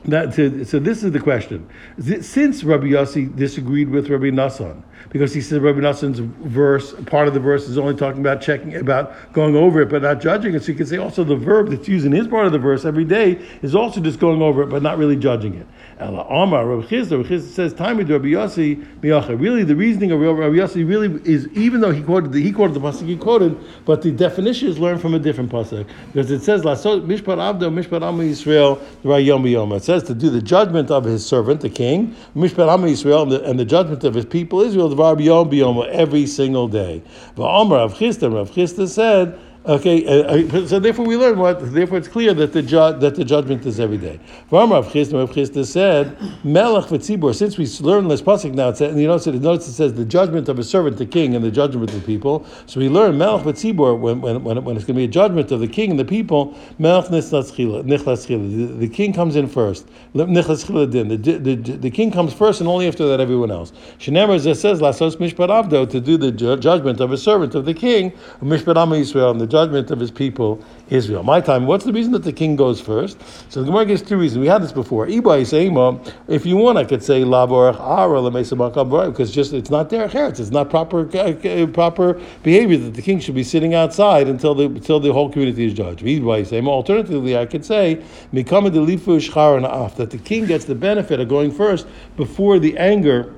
That, 0.05 0.33
so, 0.33 0.63
so 0.63 0.79
this 0.79 1.03
is 1.03 1.13
the 1.13 1.21
question. 1.21 1.69
Since 1.99 2.63
Rabbi 2.63 2.87
Yossi 2.87 3.35
disagreed 3.35 3.91
with 3.91 4.09
Rabbi 4.09 4.27
Nassan, 4.27 4.83
because 5.11 5.35
he 5.35 5.41
said 5.41 5.61
Rabbi 5.63 5.81
Nassan's 5.81 6.19
verse, 6.19 6.95
part 7.07 7.29
of 7.29 7.35
the 7.35 7.41
verse 7.41 7.69
is 7.69 7.79
only 7.79 7.95
talking 7.95 8.21
about 8.21 8.41
checking, 8.41 8.77
about 8.77 9.33
going 9.33 9.57
over 9.57 9.81
it, 9.81 9.89
but 9.89 10.03
not 10.03 10.21
judging 10.21 10.55
it. 10.55 10.63
So 10.63 10.73
you 10.73 10.79
can 10.79 10.87
say 10.87 10.99
also 10.99 11.25
the 11.25 11.37
verb 11.37 11.71
that's 11.71 11.89
used 11.89 12.07
in 12.07 12.13
his 12.13 12.29
part 12.29 12.47
of 12.47 12.53
the 12.53 12.59
verse 12.59 12.85
every 12.85 13.05
day 13.05 13.45
is 13.63 13.75
also 13.75 14.01
just 14.01 14.21
going 14.21 14.41
over 14.41 14.63
it, 14.63 14.67
but 14.67 14.83
not 14.83 14.99
really 14.99 15.17
judging 15.17 15.55
it. 15.55 15.67
Ela 15.99 16.25
Amar, 16.29 16.67
Rabbi 16.67 16.87
Chisda, 16.87 17.13
Rabbi 17.13 17.29
Chisda 17.29 17.51
says, 17.51 17.75
Time 17.75 17.99
Rabbi 17.99 18.27
Yossi, 18.27 18.85
Miyacha. 19.01 19.39
Really, 19.39 19.65
the 19.65 19.75
reasoning 19.75 20.13
of 20.13 20.21
Rabbi 20.21 20.57
Yossi 20.57 20.89
really 20.89 21.21
is, 21.31 21.49
even 21.49 21.81
though 21.81 21.91
he 21.91 22.03
quoted 22.03 22.33
the, 22.33 22.41
he 22.41 22.53
quoted 22.53 22.75
the 22.75 22.81
pasuk 22.81 23.07
he 23.07 23.17
quoted, 23.17 23.59
but 23.85 24.03
the 24.03 24.13
definition 24.13 24.69
is 24.69 24.79
learned 24.79 25.01
from 25.01 25.15
a 25.15 25.19
different 25.19 25.51
pasuk. 25.51 25.87
Because 26.13 26.31
it 26.31 26.43
says, 26.43 26.63
Lasot 26.63 27.05
Mishpat 27.07 27.39
Avdo, 27.39 27.73
Mishpat 27.73 28.07
Amma 28.07 28.23
Yisrael, 28.23 28.79
Yom 29.25 29.47
Yom. 29.47 29.73
Says 29.89 30.03
to 30.03 30.15
do 30.15 30.29
the 30.29 30.43
judgment 30.43 30.91
of 30.91 31.05
his 31.05 31.25
servant, 31.25 31.63
the 31.63 31.71
king, 31.71 32.15
Mishpat 32.37 32.69
and 32.69 33.33
the, 33.33 33.43
and 33.43 33.59
the 33.59 33.65
judgment 33.65 34.05
of 34.05 34.13
his 34.13 34.27
people, 34.27 34.61
Israel, 34.61 34.95
every 34.95 36.27
single 36.27 36.69
day. 36.69 37.01
Rav 37.39 37.95
Chisda 37.95 38.87
said, 38.87 39.39
Okay, 39.69 40.07
uh, 40.07 40.39
uh, 40.39 40.67
so 40.67 40.79
therefore 40.79 41.05
we 41.05 41.15
learn 41.19 41.39
what. 41.39 41.61
Therefore, 41.75 41.99
it's 41.99 42.09
clear 42.09 42.33
that 42.33 42.55
the 42.55 42.63
ju- 42.63 42.99
that 43.01 43.17
the 43.17 43.25
judgment 43.25 43.67
is 43.67 43.79
every 43.79 43.99
day. 43.99 44.19
Rav 44.51 44.89
Chisda 44.91 45.67
said, 45.67 46.17
"Melech 46.43 46.87
v'tzibur." 46.87 47.35
Since 47.35 47.59
we 47.59 47.67
learn 47.87 48.09
this 48.09 48.23
pasuk 48.23 48.55
now, 48.55 48.71
it 48.71 48.79
says, 48.79 48.93
and 48.93 48.99
you 48.99 49.07
notice 49.07 49.27
it, 49.27 49.35
notice 49.35 49.69
it 49.69 49.73
says 49.73 49.93
the 49.93 50.07
judgment 50.07 50.49
of 50.49 50.59
a 50.59 50.65
servant, 50.65 50.97
the 50.97 51.05
king, 51.05 51.37
and 51.37 51.45
the 51.45 51.51
judgment 51.51 51.93
of 51.93 52.01
the 52.01 52.07
people. 52.07 52.47
So 52.65 52.81
we 52.81 52.89
learn 52.89 53.19
Melech 53.19 53.43
v'tzibur 53.45 53.99
when, 54.01 54.23
when, 54.23 54.43
when, 54.43 54.65
when 54.65 54.77
it's 54.77 54.87
going 54.87 54.95
to 54.95 55.01
be 55.01 55.05
a 55.05 55.07
judgment 55.07 55.53
of 55.53 55.61
the 55.61 55.69
king 55.69 55.91
and 55.91 56.01
the 56.01 56.05
people. 56.07 56.57
Melech 56.79 57.11
nichlas 57.11 58.27
the, 58.27 58.75
the 58.75 58.89
king 58.89 59.13
comes 59.13 59.37
in 59.37 59.49
first. 59.49 59.87
Nichlas. 60.15 60.67
The, 60.67 61.37
the, 61.37 61.55
the 61.77 61.91
king 61.91 62.11
comes 62.11 62.33
first, 62.33 62.61
and 62.61 62.69
only 62.71 62.89
after 62.89 63.07
that 63.07 63.21
everyone 63.21 63.51
else. 63.51 63.73
Shenemer 63.99 64.41
says 64.57 64.81
lasos 64.81 65.17
mishpat 65.17 65.51
avdo 65.51 65.87
to 65.91 66.01
do 66.01 66.17
the 66.17 66.33
ju- 66.33 66.57
judgment 66.57 67.01
of 67.01 67.13
a 67.13 67.19
servant 67.19 67.55
of 67.55 67.67
the 67.67 67.75
king, 67.75 68.13
mishpat 68.41 68.77
Yisrael, 68.77 69.31
and 69.33 69.41
the 69.41 69.58
judgment 69.59 69.91
of 69.91 69.99
his 69.99 70.11
people 70.11 70.63
Israel. 70.89 71.23
My 71.23 71.41
time. 71.41 71.67
What's 71.67 71.85
the 71.85 71.93
reason 71.93 72.13
that 72.13 72.25
the 72.25 72.33
king 72.33 72.57
goes 72.57 72.81
first? 72.81 73.19
So 73.51 73.61
the 73.61 73.67
Gemara 73.67 73.87
gives 73.87 74.03
two 74.03 74.17
reasons. 74.17 74.41
We 74.41 74.47
had 74.47 74.63
this 74.63 74.73
before. 74.73 75.07
If 75.09 76.47
you 76.47 76.57
want, 76.57 76.79
I 76.79 76.85
could 76.85 77.03
say 77.03 77.25
because 77.25 79.33
just 79.33 79.53
it's 79.53 79.71
not 79.71 79.91
derech 79.91 80.11
eretz. 80.11 80.41
It's 80.41 80.51
not 80.51 80.71
proper 80.71 81.09
uh, 81.19 81.67
proper 81.67 82.21
behavior 82.43 82.79
that 82.79 82.95
the 82.95 83.03
king 83.03 83.21
should 83.21 83.35
be 83.35 83.43
sitting 83.43 83.75
outside 83.75 84.29
until 84.29 84.55
the 84.55 84.67
until 84.67 85.01
the 85.01 85.13
whole 85.13 85.31
community 85.31 85.67
is 85.67 85.75
judged. 85.75 86.03
Alternatively, 86.03 87.37
I 87.37 87.47
could 87.47 87.65
say 87.65 88.03
that 88.33 90.09
the 90.11 90.21
king 90.25 90.47
gets 90.47 90.65
the 90.65 90.75
benefit 90.75 91.21
of 91.21 91.29
going 91.29 91.51
first 91.51 91.87
before 92.17 92.59
the 92.59 92.77
anger 92.79 93.35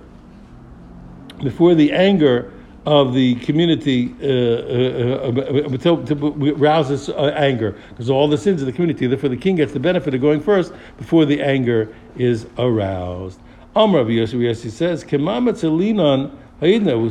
before 1.43 1.75
the 1.75 1.93
anger 1.93 2.53
of 2.87 3.13
the 3.13 3.35
community 3.37 4.15
uh, 4.23 4.27
uh, 4.27 5.29
uh, 5.29 5.77
to, 5.77 6.05
to 6.07 6.15
rouse 6.55 6.91
its 6.91 7.09
anger 7.11 7.77
because 7.91 8.09
all 8.09 8.27
the 8.27 8.39
sins 8.39 8.63
of 8.63 8.67
the 8.67 8.73
community. 8.73 9.07
Therefore, 9.07 9.29
the 9.29 9.37
king 9.37 9.57
gets 9.57 9.73
the 9.73 9.81
benefit 9.81 10.15
of 10.15 10.21
going 10.21 10.41
first 10.41 10.73
before 10.97 11.27
the 11.27 11.43
anger 11.43 11.95
is 12.17 12.47
aroused. 12.59 13.39
Amr 13.77 14.05
Yossi 14.05 14.71
says, 14.71 15.05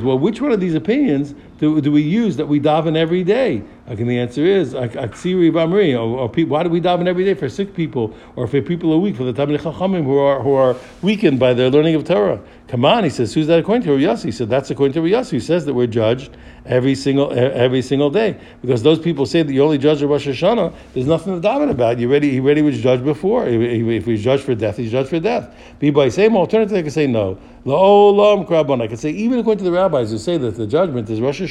well, 0.04 0.20
which 0.20 0.42
one 0.42 0.52
of 0.52 0.60
these 0.60 0.76
opinions 0.76 1.34
do, 1.60 1.82
do 1.82 1.92
we 1.92 2.02
use 2.02 2.38
that 2.38 2.48
we 2.48 2.60
daven 2.60 2.96
every 2.96 3.24
day? 3.24 3.62
And 3.86 3.98
the 3.98 4.20
answer 4.20 4.46
is. 4.46 4.74
Or, 4.74 4.86
or 4.86 4.88
why 4.88 6.64
do 6.64 6.70
we 6.70 6.82
daven 6.82 7.08
every 7.08 7.26
day 7.26 7.34
for 7.34 7.50
sick 7.50 7.74
people 7.74 8.16
or 8.36 8.48
for 8.48 8.62
people 8.62 8.90
who 8.90 8.96
are 8.96 9.00
weak, 9.00 9.18
for 9.18 9.24
the 9.24 9.34
Talmid 9.34 9.60
Chachamim 9.60 10.04
who 10.04 10.18
are 10.18 10.42
who 10.42 10.54
are 10.54 10.76
weakened 11.02 11.40
by 11.40 11.54
their 11.54 11.70
learning 11.70 11.96
of 11.96 12.06
Torah? 12.06 12.40
Come 12.70 12.86
on, 12.86 13.04
he 13.04 13.10
says. 13.10 13.34
Who's 13.34 13.48
that 13.48 13.58
according 13.58 13.82
to 13.88 13.90
Yossi? 13.98 14.26
He 14.26 14.32
said 14.32 14.48
that's 14.48 14.70
according 14.70 14.94
to 14.94 15.02
Yossi. 15.02 15.32
He 15.32 15.40
says 15.40 15.66
that 15.66 15.74
we're 15.74 15.88
judged 15.88 16.38
every 16.66 16.94
single 16.94 17.34
every 17.34 17.82
single 17.82 18.12
day 18.12 18.40
because 18.62 18.84
those 18.84 19.00
people 19.00 19.26
say 19.26 19.42
that 19.42 19.52
you 19.52 19.64
only 19.64 19.80
judge 19.80 20.04
Rosh 20.04 20.28
Hashanah. 20.28 20.72
There's 20.94 21.08
nothing 21.08 21.42
to 21.42 21.48
daven 21.48 21.72
about. 21.72 21.98
You 21.98 22.12
ready? 22.12 22.30
He 22.30 22.40
already 22.40 22.62
was 22.62 22.80
judged 22.80 23.04
before. 23.04 23.48
If 23.48 24.06
he's 24.06 24.24
judged 24.24 24.44
for 24.44 24.54
death, 24.54 24.78
he's 24.78 24.92
judged 24.92 25.10
for 25.10 25.20
death. 25.20 25.52
Be 25.80 25.90
by 25.90 26.10
same 26.10 26.38
alternative, 26.38 26.78
I 26.78 26.84
can 26.84 26.92
say 26.92 27.08
no. 27.08 27.40
La'olam 27.66 28.48
krabban. 28.48 28.82
I 28.84 28.88
can 28.88 28.98
say 28.98 29.10
even 29.10 29.40
according 29.40 29.66
to 29.66 29.72
the 29.72 29.76
rabbis 29.76 30.12
who 30.12 30.20
say 30.20 30.38
that 30.38 30.56
the 30.56 30.68
judgment 30.68 31.10
is 31.10 31.20
Rosh 31.20 31.42
Hashanah, 31.42 31.49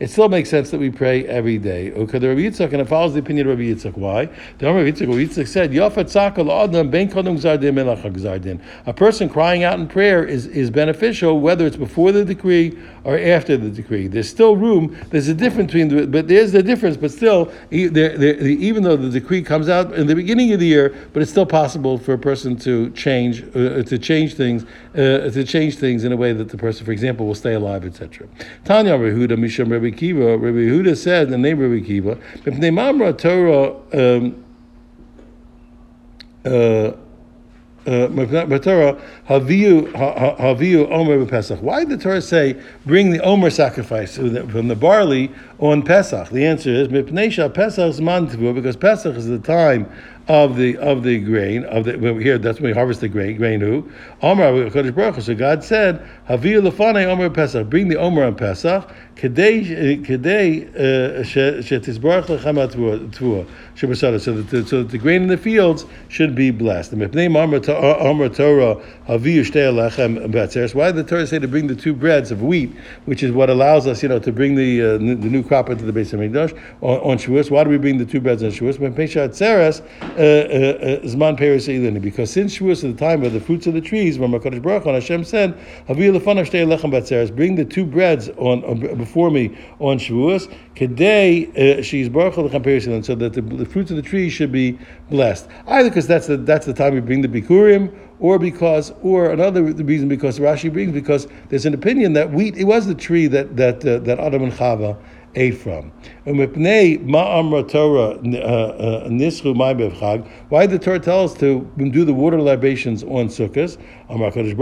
it 0.00 0.10
still 0.10 0.28
makes 0.28 0.50
sense 0.50 0.70
that 0.70 0.78
we 0.78 0.90
pray 0.90 1.26
every 1.26 1.58
day. 1.58 1.92
Okay, 1.92 2.18
the 2.18 2.28
Rabbi 2.28 2.40
Yitzchak, 2.40 2.72
and 2.72 2.80
it 2.80 2.88
follows 2.88 3.14
the 3.14 3.20
opinion 3.20 3.48
of 3.48 3.58
Rabbi 3.58 3.70
Yitzchak. 3.70 3.96
Why? 3.96 4.26
The 4.58 4.66
Rabbi 4.66 4.90
Yitzchak, 4.90 5.08
Rabbi 5.08 5.24
Yitzchak 5.24 5.48
said, 5.48 5.72
ben 6.90 8.60
A 8.86 8.92
person 8.92 9.28
crying 9.28 9.64
out 9.64 9.78
in 9.78 9.88
prayer 9.88 10.24
is, 10.24 10.46
is 10.46 10.70
beneficial 10.70 11.40
whether 11.40 11.66
it's 11.66 11.76
before 11.76 12.12
the 12.12 12.24
decree 12.24 12.78
or 13.08 13.18
after 13.18 13.56
the 13.56 13.70
decree. 13.70 14.06
There's 14.06 14.28
still 14.28 14.54
room. 14.54 14.94
There's 15.08 15.28
a 15.28 15.34
difference 15.34 15.72
between, 15.72 15.88
the, 15.88 16.06
but 16.06 16.28
there's 16.28 16.52
a 16.52 16.62
difference. 16.62 16.98
But 16.98 17.10
still, 17.10 17.50
even 17.70 18.82
though 18.82 18.96
the 18.96 19.08
decree 19.08 19.40
comes 19.40 19.70
out 19.70 19.94
in 19.94 20.06
the 20.06 20.14
beginning 20.14 20.52
of 20.52 20.60
the 20.60 20.66
year, 20.66 20.94
but 21.14 21.22
it's 21.22 21.30
still 21.30 21.46
possible 21.46 21.96
for 21.96 22.12
a 22.12 22.18
person 22.18 22.54
to 22.58 22.90
change 22.90 23.44
uh, 23.56 23.82
to 23.82 23.98
change 23.98 24.34
things 24.34 24.64
uh, 24.92 25.30
to 25.30 25.42
change 25.42 25.76
things 25.76 26.04
in 26.04 26.12
a 26.12 26.16
way 26.16 26.34
that 26.34 26.50
the 26.50 26.58
person, 26.58 26.84
for 26.84 26.92
example, 26.92 27.26
will 27.26 27.34
stay 27.34 27.54
alive, 27.54 27.86
etc. 27.86 28.28
Tanya 28.66 28.92
Rehuda 28.92 29.38
Misham 29.38 29.72
Rabbi 29.72 29.88
Kiva. 29.88 30.36
Rabbi 30.36 30.58
Yehuda 30.58 30.94
said, 30.94 31.30
the 31.30 31.38
name 31.38 31.60
Rabbi 31.60 31.82
Kiva, 31.86 32.16
Mamra 32.44 33.16
Torah. 33.16 33.74
Um, 33.94 34.44
uh, 36.44 36.48
uh, 36.48 36.96
Torah 37.88 39.00
haviu 39.28 39.90
haviu 39.92 40.90
omer 40.90 41.24
Pesach. 41.24 41.60
Why 41.60 41.80
did 41.80 41.98
the 41.98 42.02
Torah 42.02 42.20
say 42.20 42.60
bring 42.84 43.10
the 43.10 43.20
omer 43.20 43.50
sacrifice 43.50 44.16
from 44.16 44.68
the 44.68 44.76
barley 44.76 45.32
on 45.58 45.82
Pesach? 45.82 46.28
The 46.28 46.44
answer 46.44 46.70
is 46.70 46.88
mipneisha 46.88 47.52
Pesach 47.52 47.88
is 47.88 48.00
because 48.00 48.76
Pesach 48.76 49.16
is 49.16 49.26
the 49.26 49.38
time 49.38 49.90
of 50.28 50.56
the 50.56 50.76
of 50.76 51.02
the 51.02 51.18
grain 51.20 51.64
of 51.64 51.86
the 51.86 51.92
here 52.20 52.36
that's 52.36 52.60
when 52.60 52.70
we 52.70 52.74
harvest 52.74 53.00
the 53.00 53.08
grain 53.08 53.36
grain 53.38 53.60
who 53.60 53.90
Omer 54.20 54.68
Kodesh 54.68 54.94
Baruch 54.94 55.22
So 55.22 55.34
God 55.34 55.64
said 55.64 56.06
Havir 56.28 56.60
lefane 56.60 57.06
Omer 57.06 57.30
Pesach 57.30 57.70
bring 57.70 57.88
the 57.88 57.96
Omer 57.96 58.24
on 58.24 58.34
Pesach 58.34 58.86
Kedei 59.16 60.04
Kedei 60.04 60.68
uh, 60.74 61.22
Shetizbarach 61.22 62.26
Lechem 62.26 63.10
Tvua 63.10 63.46
Shebasada 63.74 64.20
so 64.20 64.34
that 64.34 64.50
the, 64.50 64.66
so 64.66 64.82
that 64.82 64.90
the 64.90 64.98
grain 64.98 65.22
in 65.22 65.28
the 65.28 65.38
fields 65.38 65.86
should 66.08 66.34
be 66.34 66.50
blessed. 66.50 66.90
The 66.90 66.96
Mipnei 66.98 67.34
Omer 67.34 68.28
Torah 68.28 68.76
Havir 69.08 69.40
Shtei 69.40 69.72
Lechem 69.72 70.30
Betzeres. 70.30 70.74
Why 70.74 70.92
did 70.92 70.96
the 70.96 71.04
Torah 71.04 71.26
say 71.26 71.38
to 71.38 71.48
bring 71.48 71.66
the 71.66 71.74
two 71.74 71.94
breads 71.94 72.30
of 72.30 72.42
wheat, 72.42 72.76
which 73.06 73.22
is 73.22 73.32
what 73.32 73.48
allows 73.48 73.86
us 73.86 74.02
you 74.02 74.10
know 74.10 74.18
to 74.18 74.30
bring 74.30 74.54
the 74.54 74.82
uh, 74.82 74.98
the 74.98 75.16
new 75.16 75.42
crop 75.42 75.70
into 75.70 75.86
the 75.86 75.94
base 75.94 76.12
of 76.12 76.20
Mikdash 76.20 76.52
on, 76.82 76.98
on 76.98 77.16
Shavuos? 77.16 77.50
Why 77.50 77.64
do 77.64 77.70
we 77.70 77.78
bring 77.78 77.96
the 77.96 78.04
two 78.04 78.20
breads 78.20 78.42
on 78.42 78.50
Shavuos? 78.50 78.78
Uh, 78.78 80.20
uh, 80.20 81.00
Zman 81.06 82.02
Because 82.02 82.30
since 82.30 82.58
Shavuos 82.58 82.70
is 82.70 82.82
the 82.82 82.92
time 82.92 83.24
of 83.24 83.32
the 83.32 83.40
fruits 83.40 83.66
of 83.66 83.72
the 83.72 83.80
trees, 83.80 84.18
when 84.18 84.30
Makadosh 84.32 84.60
Baruch 84.60 84.82
Hu 84.82 84.90
Hashem 84.90 85.24
said, 85.24 85.58
"Havi 85.88 86.17
lefanav 86.18 86.48
shtei 86.48 86.66
lechem 86.66 86.90
batzeres," 86.90 87.34
bring 87.34 87.54
the 87.54 87.64
two 87.64 87.84
breads 87.84 88.28
on, 88.36 88.64
on 88.64 88.96
before 88.96 89.30
me 89.30 89.56
on 89.78 89.98
Shavuos. 89.98 90.52
Kedei 90.74 91.82
she's 91.82 92.08
Baruch 92.08 92.34
Lechem 92.34 93.04
so 93.04 93.14
that 93.14 93.32
the, 93.32 93.40
the, 93.40 93.64
fruits 93.64 93.90
of 93.90 93.96
the 93.96 94.02
tree 94.02 94.28
should 94.30 94.52
be 94.52 94.78
blessed. 95.10 95.48
Either 95.66 95.88
because 95.88 96.06
that's 96.06 96.26
the 96.26 96.36
that's 96.36 96.66
the 96.66 96.74
time 96.74 96.94
we 96.94 97.00
bring 97.00 97.22
the 97.22 97.28
bikurim, 97.28 97.94
or 98.20 98.38
because, 98.38 98.92
or 99.02 99.30
another 99.30 99.62
reason 99.62 100.08
because 100.08 100.38
Rashi 100.38 100.72
brings 100.72 100.92
because 100.92 101.28
there's 101.48 101.66
an 101.66 101.74
opinion 101.74 102.12
that 102.14 102.32
wheat 102.32 102.56
it 102.56 102.64
was 102.64 102.86
the 102.86 102.94
tree 102.94 103.26
that 103.28 103.56
that 103.56 103.84
uh, 103.84 103.98
that 104.00 104.18
Adam 104.18 104.42
and 104.44 104.52
Chava 104.52 104.96
ate 105.34 105.56
from. 105.56 105.92
Uh, 106.28 106.32
uh, 106.32 106.36
why 110.48 110.66
did 110.66 110.70
the 110.70 110.78
Torah 110.78 111.00
tell 111.00 111.24
us 111.24 111.34
to 111.34 111.60
do 111.76 112.04
the 112.04 112.12
water 112.12 112.42
libations 112.42 113.02
on 113.02 113.28
Sukkot? 113.28 113.78
Kodesh 114.10 114.54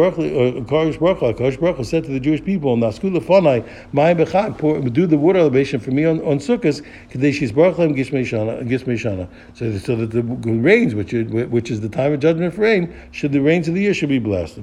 Baruch 1.60 1.76
Hu 1.76 1.84
said 1.84 2.04
to 2.04 2.10
the 2.10 2.20
Jewish 2.20 2.44
people, 2.44 2.76
do 2.76 3.10
the 5.06 5.18
water 5.18 5.42
libation 5.42 5.80
for 5.80 5.90
me 5.90 6.04
on, 6.04 6.20
on 6.20 6.38
Sukkot, 6.38 6.84
so, 9.54 9.78
so 9.78 9.96
that 9.96 10.10
the 10.12 10.22
rains, 10.22 10.94
which 10.94 11.12
is, 11.12 11.32
which 11.50 11.72
is 11.72 11.80
the 11.80 11.88
time 11.88 12.12
of 12.12 12.20
judgment 12.20 12.54
for 12.54 12.60
rain, 12.60 12.94
should 13.10 13.32
the 13.32 13.40
rains 13.40 13.66
of 13.66 13.74
the 13.74 13.80
year 13.80 13.94
should 13.94 14.08
be 14.08 14.20
blessed. 14.20 14.62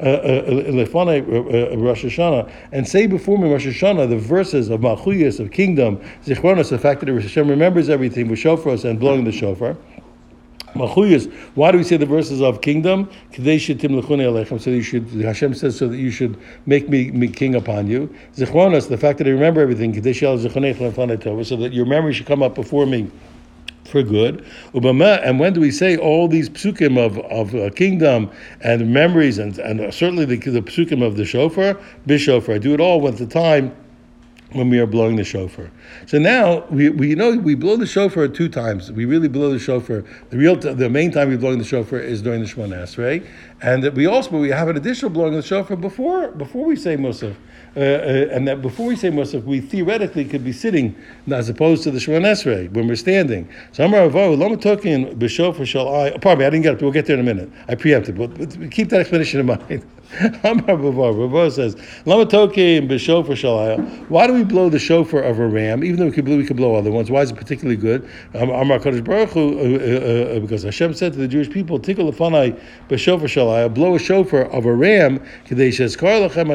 Uh, 0.00 0.02
uh, 0.02 0.04
uh, 0.04 1.76
Rosh 1.76 2.04
Hashanah 2.04 2.48
and 2.70 2.86
say 2.86 3.08
before 3.08 3.36
me 3.36 3.50
Rosh 3.50 3.66
Hashanah 3.66 4.08
the 4.08 4.16
verses 4.16 4.68
of 4.68 4.84
Malchuyas 5.18 5.40
of 5.40 5.50
kingdom, 5.50 6.00
Zichronos, 6.24 6.70
the 6.70 6.78
fact 6.78 7.00
that 7.00 7.08
Hashem 7.08 7.48
remembers 7.48 7.88
everything 7.88 8.28
with 8.28 8.38
shofars 8.38 8.84
and 8.88 8.98
blowing 8.98 9.24
the 9.24 9.32
shofar. 9.32 9.76
Malchuyas. 10.74 11.32
Why 11.54 11.72
do 11.72 11.78
we 11.78 11.84
say 11.84 11.96
the 11.96 12.06
verses 12.06 12.42
of 12.42 12.60
kingdom? 12.60 13.10
So 13.34 13.42
you 13.42 13.58
should 14.82 15.06
Hashem 15.10 15.54
says 15.54 15.78
so 15.78 15.88
that 15.88 15.96
you 15.96 16.10
should 16.10 16.36
make 16.66 16.88
me, 16.88 17.10
me 17.10 17.28
king 17.28 17.54
upon 17.54 17.86
you. 17.86 18.14
Zichronos, 18.36 18.88
the 18.88 18.98
fact 18.98 19.18
that 19.18 19.26
I 19.26 19.30
remember 19.30 19.60
everything, 19.60 19.94
so 19.94 20.00
that 21.56 21.70
your 21.72 21.86
memory 21.86 22.12
should 22.12 22.26
come 22.26 22.42
up 22.42 22.54
before 22.54 22.86
me 22.86 23.10
for 23.84 24.02
good. 24.02 24.44
And 24.74 25.40
when 25.40 25.54
do 25.54 25.60
we 25.60 25.70
say 25.70 25.96
all 25.96 26.28
these 26.28 26.50
psukim 26.50 26.98
of, 26.98 27.18
of 27.18 27.54
uh, 27.54 27.70
kingdom 27.70 28.30
and 28.60 28.92
memories 28.92 29.38
and, 29.38 29.58
and 29.58 29.92
certainly 29.92 30.26
the, 30.26 30.36
the 30.36 30.60
psukim 30.60 31.02
of 31.02 31.16
the 31.16 31.24
shofar, 31.24 31.80
bishofar, 32.06 32.56
I 32.56 32.58
do 32.58 32.74
it 32.74 32.80
all 32.80 33.00
with 33.00 33.16
the 33.16 33.26
time 33.26 33.74
when 34.52 34.70
we 34.70 34.78
are 34.78 34.86
blowing 34.86 35.16
the 35.16 35.24
shofar. 35.24 35.70
So 36.06 36.18
now 36.18 36.64
we, 36.70 36.88
we 36.88 37.14
know 37.14 37.36
we 37.36 37.54
blow 37.54 37.76
the 37.76 37.86
shofar 37.86 38.28
two 38.28 38.48
times. 38.48 38.90
We 38.90 39.04
really 39.04 39.28
blow 39.28 39.50
the 39.50 39.58
shofar. 39.58 40.04
The 40.30 40.38
real 40.38 40.56
t- 40.56 40.72
the 40.72 40.88
main 40.88 41.10
time 41.10 41.28
we're 41.28 41.38
blowing 41.38 41.58
the 41.58 41.64
shofar 41.64 41.98
is 41.98 42.22
during 42.22 42.40
the 42.40 42.46
Shemona 42.46 42.82
Esrei, 42.82 43.26
and 43.60 43.82
that 43.84 43.94
we 43.94 44.06
also 44.06 44.38
we 44.38 44.48
have 44.48 44.68
an 44.68 44.76
additional 44.76 45.10
blowing 45.10 45.34
of 45.34 45.42
the 45.42 45.46
shofar 45.46 45.76
before 45.76 46.28
before 46.32 46.64
we 46.64 46.76
say 46.76 46.96
Musaf. 46.96 47.36
Uh, 47.76 47.80
uh, 47.80 48.28
and 48.32 48.48
that 48.48 48.62
before 48.62 48.86
we 48.86 48.96
say 48.96 49.10
Musaf, 49.10 49.44
we 49.44 49.60
theoretically 49.60 50.24
could 50.24 50.42
be 50.42 50.52
sitting 50.52 50.96
as 51.30 51.48
opposed 51.50 51.82
to 51.82 51.90
the 51.90 51.98
Shemona 51.98 52.32
Esrei 52.32 52.70
when 52.72 52.88
we're 52.88 52.96
standing. 52.96 53.48
So 53.72 53.84
Lama 53.86 54.08
Tokin 54.56 55.14
B'Shofar 55.16 55.66
Shall 55.66 55.94
I. 55.94 56.10
Pardon 56.16 56.38
me, 56.38 56.44
I 56.46 56.50
didn't 56.50 56.62
get 56.62 56.74
it. 56.74 56.82
We'll 56.82 56.90
get 56.90 57.04
there 57.06 57.18
in 57.18 57.20
a 57.20 57.34
minute. 57.34 57.50
I 57.68 57.74
preempted. 57.74 58.16
But 58.16 58.70
keep 58.70 58.88
that 58.88 59.00
explanation 59.00 59.40
in 59.40 59.46
mind. 59.68 59.84
Amar 60.44 61.50
says, 61.50 61.76
b'shofar. 62.86 64.08
Why 64.08 64.26
do 64.26 64.32
we 64.32 64.44
blow 64.44 64.68
the 64.68 64.78
shofar 64.78 65.20
of 65.20 65.38
a 65.38 65.46
ram, 65.46 65.84
even 65.84 66.00
though 66.00 66.06
we 66.06 66.12
could 66.12 66.24
blow, 66.24 66.36
we 66.36 66.44
could 66.44 66.56
blow 66.56 66.74
other 66.74 66.90
ones? 66.90 67.10
Why 67.10 67.22
is 67.22 67.30
it 67.30 67.36
particularly 67.36 67.76
good? 67.76 68.08
Um, 68.34 68.50
Amar 68.50 68.78
Kadosh 68.78 69.04
Baruch 69.04 69.30
Hu, 69.30 69.58
uh, 69.58 69.62
uh, 69.62 70.36
uh, 70.36 70.40
because 70.40 70.62
Hashem 70.62 70.94
said 70.94 71.12
to 71.12 71.18
the 71.18 71.28
Jewish 71.28 71.50
people, 71.50 71.78
Tikul 71.78 72.12
lefanai 72.12 72.60
b'shofar 72.88 73.74
blow 73.74 73.94
a 73.94 73.98
shofar 73.98 74.42
of 74.46 74.66
a 74.66 74.74
ram, 74.74 75.20
kadei 75.46 75.68
shezkar 75.68 76.28
lachem 76.28 76.48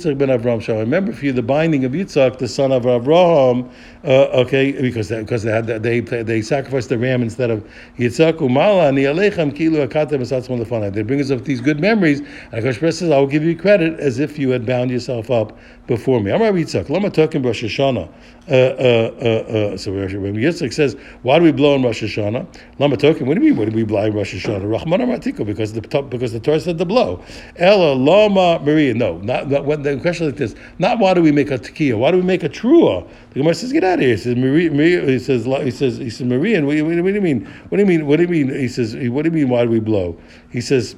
Yitzchak 0.00 0.18
ben 0.18 0.28
Avram. 0.28 0.66
Remember 0.68 1.12
for 1.12 1.26
you 1.26 1.32
the 1.32 1.42
binding 1.42 1.84
of 1.84 1.92
Yitzchak, 1.92 2.38
the 2.38 2.48
son 2.48 2.72
of 2.72 2.84
Avraham, 2.84 3.70
uh, 4.04 4.40
okay, 4.40 4.72
because 4.72 5.08
they, 5.08 5.20
because 5.20 5.42
they 5.42 5.50
had 5.50 5.66
they 5.66 6.00
they 6.00 6.42
sacrificed 6.42 6.88
the 6.88 6.98
ram 6.98 7.22
instead 7.22 7.50
of 7.50 7.66
Yitzchak. 7.98 8.40
Ni 8.40 9.04
alechem 9.04 9.52
kilu 9.56 9.86
lefanai. 9.88 10.92
They 10.92 11.02
bring 11.02 11.20
us 11.20 11.30
up 11.30 11.44
these 11.44 11.60
good 11.60 11.80
memories. 11.80 12.20
And 12.52 12.64
says, 13.00 13.10
I 13.10 13.18
will 13.18 13.26
give 13.26 13.42
you 13.42 13.56
credit 13.56 13.98
as 13.98 14.18
if 14.18 14.38
you 14.38 14.50
had 14.50 14.64
bound 14.64 14.90
yourself 14.90 15.30
up 15.30 15.58
before 15.86 16.20
me. 16.20 16.30
Amar 16.30 16.52
Yitzchak, 16.52 16.88
Lama 16.88 17.10
Tokim 17.10 17.44
Rosh 17.44 17.64
Hashanah. 17.64 18.08
Uh, 18.48 18.52
uh, 18.52 19.72
uh, 19.74 19.76
so 19.76 19.92
when 19.92 20.36
Yitzchak 20.36 20.72
says, 20.72 20.96
why 21.22 21.38
do 21.38 21.44
we 21.44 21.52
blow 21.52 21.74
on 21.74 21.82
Rosh 21.82 22.02
Hashanah? 22.02 22.46
Lama 22.78 22.96
Tokim, 22.96 23.26
what 23.26 23.36
do 23.36 23.44
you 23.44 23.50
mean? 23.50 23.56
What 23.56 23.68
do 23.68 23.74
we 23.74 23.84
blow 23.84 24.04
on 24.04 24.12
Rosh 24.12 24.34
Hashanah? 24.34 24.70
Rahman 24.70 25.00
Amatiko, 25.00 25.44
because 25.44 25.72
the 25.72 25.80
because 25.80 26.32
the 26.32 26.40
Torah 26.40 26.60
said 26.60 26.78
to 26.78 26.84
blow. 26.84 27.22
Ella 27.56 27.94
Lama 27.94 28.60
Maria. 28.64 28.94
No, 28.94 29.18
not, 29.18 29.48
not 29.48 29.64
when 29.64 29.82
the 29.82 29.98
question 29.98 30.26
like 30.26 30.36
this. 30.36 30.54
Not 30.78 30.98
why 30.98 31.14
do 31.14 31.22
we 31.22 31.32
make 31.32 31.50
a 31.50 31.58
tekiah? 31.58 31.98
Why 31.98 32.10
do 32.10 32.18
we 32.18 32.22
make 32.22 32.42
a 32.42 32.48
trua? 32.48 33.08
The 33.30 33.40
Gemara 33.40 33.54
says, 33.54 33.72
get 33.72 33.84
out 33.84 33.94
of 33.94 34.00
here. 34.00 34.10
He 34.10 34.16
says, 34.16 34.36
Maria, 34.36 34.70
Maria 34.70 35.02
he 35.06 35.18
says, 35.18 35.44
he 35.44 35.70
says, 35.70 35.98
he 35.98 36.10
says, 36.10 36.26
Maria. 36.26 36.64
What, 36.64 36.76
what, 36.76 37.02
what 37.02 37.06
do 37.06 37.14
you 37.14 37.20
mean? 37.20 37.46
What 37.68 37.78
do 37.78 37.78
you 37.78 37.86
mean? 37.86 38.06
What 38.06 38.16
do 38.16 38.22
you 38.22 38.28
mean? 38.28 38.48
He 38.50 38.68
says, 38.68 38.94
what 38.94 39.22
do 39.22 39.28
you 39.28 39.34
mean? 39.34 39.48
Why 39.48 39.64
do 39.64 39.70
we 39.70 39.80
blow? 39.80 40.16
He 40.50 40.60
says. 40.60 40.96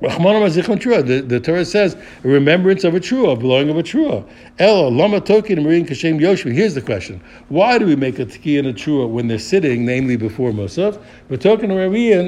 The, 0.00 1.24
the 1.26 1.40
Torah 1.40 1.64
says 1.64 1.94
a 2.24 2.28
remembrance 2.28 2.82
of 2.82 2.94
a 2.94 3.00
trua, 3.00 3.34
a 3.34 3.36
blowing 3.36 3.70
of 3.70 3.76
a 3.78 3.82
trua. 3.82 4.28
Ella, 4.58 4.88
lama 4.88 5.20
tokin, 5.20 5.62
marine 5.62 5.86
kashem 5.86 6.20
yoshvi. 6.20 6.52
Here's 6.52 6.74
the 6.74 6.82
question: 6.82 7.20
Why 7.48 7.78
do 7.78 7.86
we 7.86 7.94
make 7.94 8.18
a 8.18 8.24
tiki 8.24 8.58
and 8.58 8.66
a 8.66 8.72
trua 8.72 9.08
when 9.08 9.28
they're 9.28 9.38
sitting, 9.38 9.84
namely 9.86 10.16
before 10.16 10.50
Musaf? 10.50 11.00
But 11.28 11.40
token 11.40 11.70
and 11.70 11.80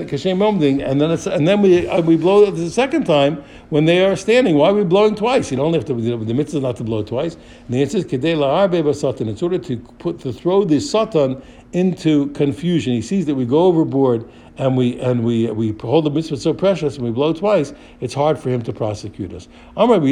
kashem 0.09 0.39
omding, 0.39 0.89
and 0.89 1.01
then 1.01 1.11
and 1.11 1.49
then 1.49 1.61
we 1.61 1.89
uh, 1.89 2.01
we 2.03 2.17
blow 2.17 2.49
the 2.51 2.71
second 2.71 3.05
time 3.05 3.43
when 3.71 3.85
they 3.85 4.05
are 4.05 4.15
standing. 4.15 4.55
Why 4.57 4.71
are 4.71 4.75
we 4.75 4.85
blowing 4.85 5.17
twice? 5.17 5.51
You 5.51 5.57
don't 5.57 5.75
have 5.75 5.85
to. 5.87 5.95
The 5.95 6.35
mitzvah 6.35 6.59
is 6.59 6.63
not 6.63 6.77
to 6.77 6.85
blow 6.85 7.03
twice. 7.03 7.35
And 7.35 7.75
the 7.75 7.83
answer 7.83 7.99
is 7.99 8.05
kedei 8.05 8.37
la'arbe 8.37 8.83
basatan. 8.83 9.29
It's 9.29 9.43
order 9.43 9.59
to 9.59 9.77
put 9.99 10.21
to 10.21 10.33
throw 10.33 10.65
the 10.65 10.79
satan 10.79 11.43
into 11.73 12.29
confusion. 12.29 12.93
He 12.93 13.03
sees 13.03 13.27
that 13.27 13.35
we 13.35 13.45
go 13.45 13.65
overboard 13.65 14.31
and 14.59 14.77
we 14.77 14.99
and 15.01 15.25
we 15.25 15.51
we 15.51 15.75
hold 15.81 16.05
the 16.05 16.11
mitzvah 16.11 16.37
so 16.37 16.55
precious 16.55 16.97
and 16.97 17.05
we 17.05 17.11
blow 17.11 17.33
twice, 17.33 17.73
it's 18.01 18.15
hard 18.15 18.39
for 18.39 18.51
him 18.51 18.63
to 18.63 18.73
prosecute 18.73 19.33
us. 19.33 19.49
Any 19.77 20.09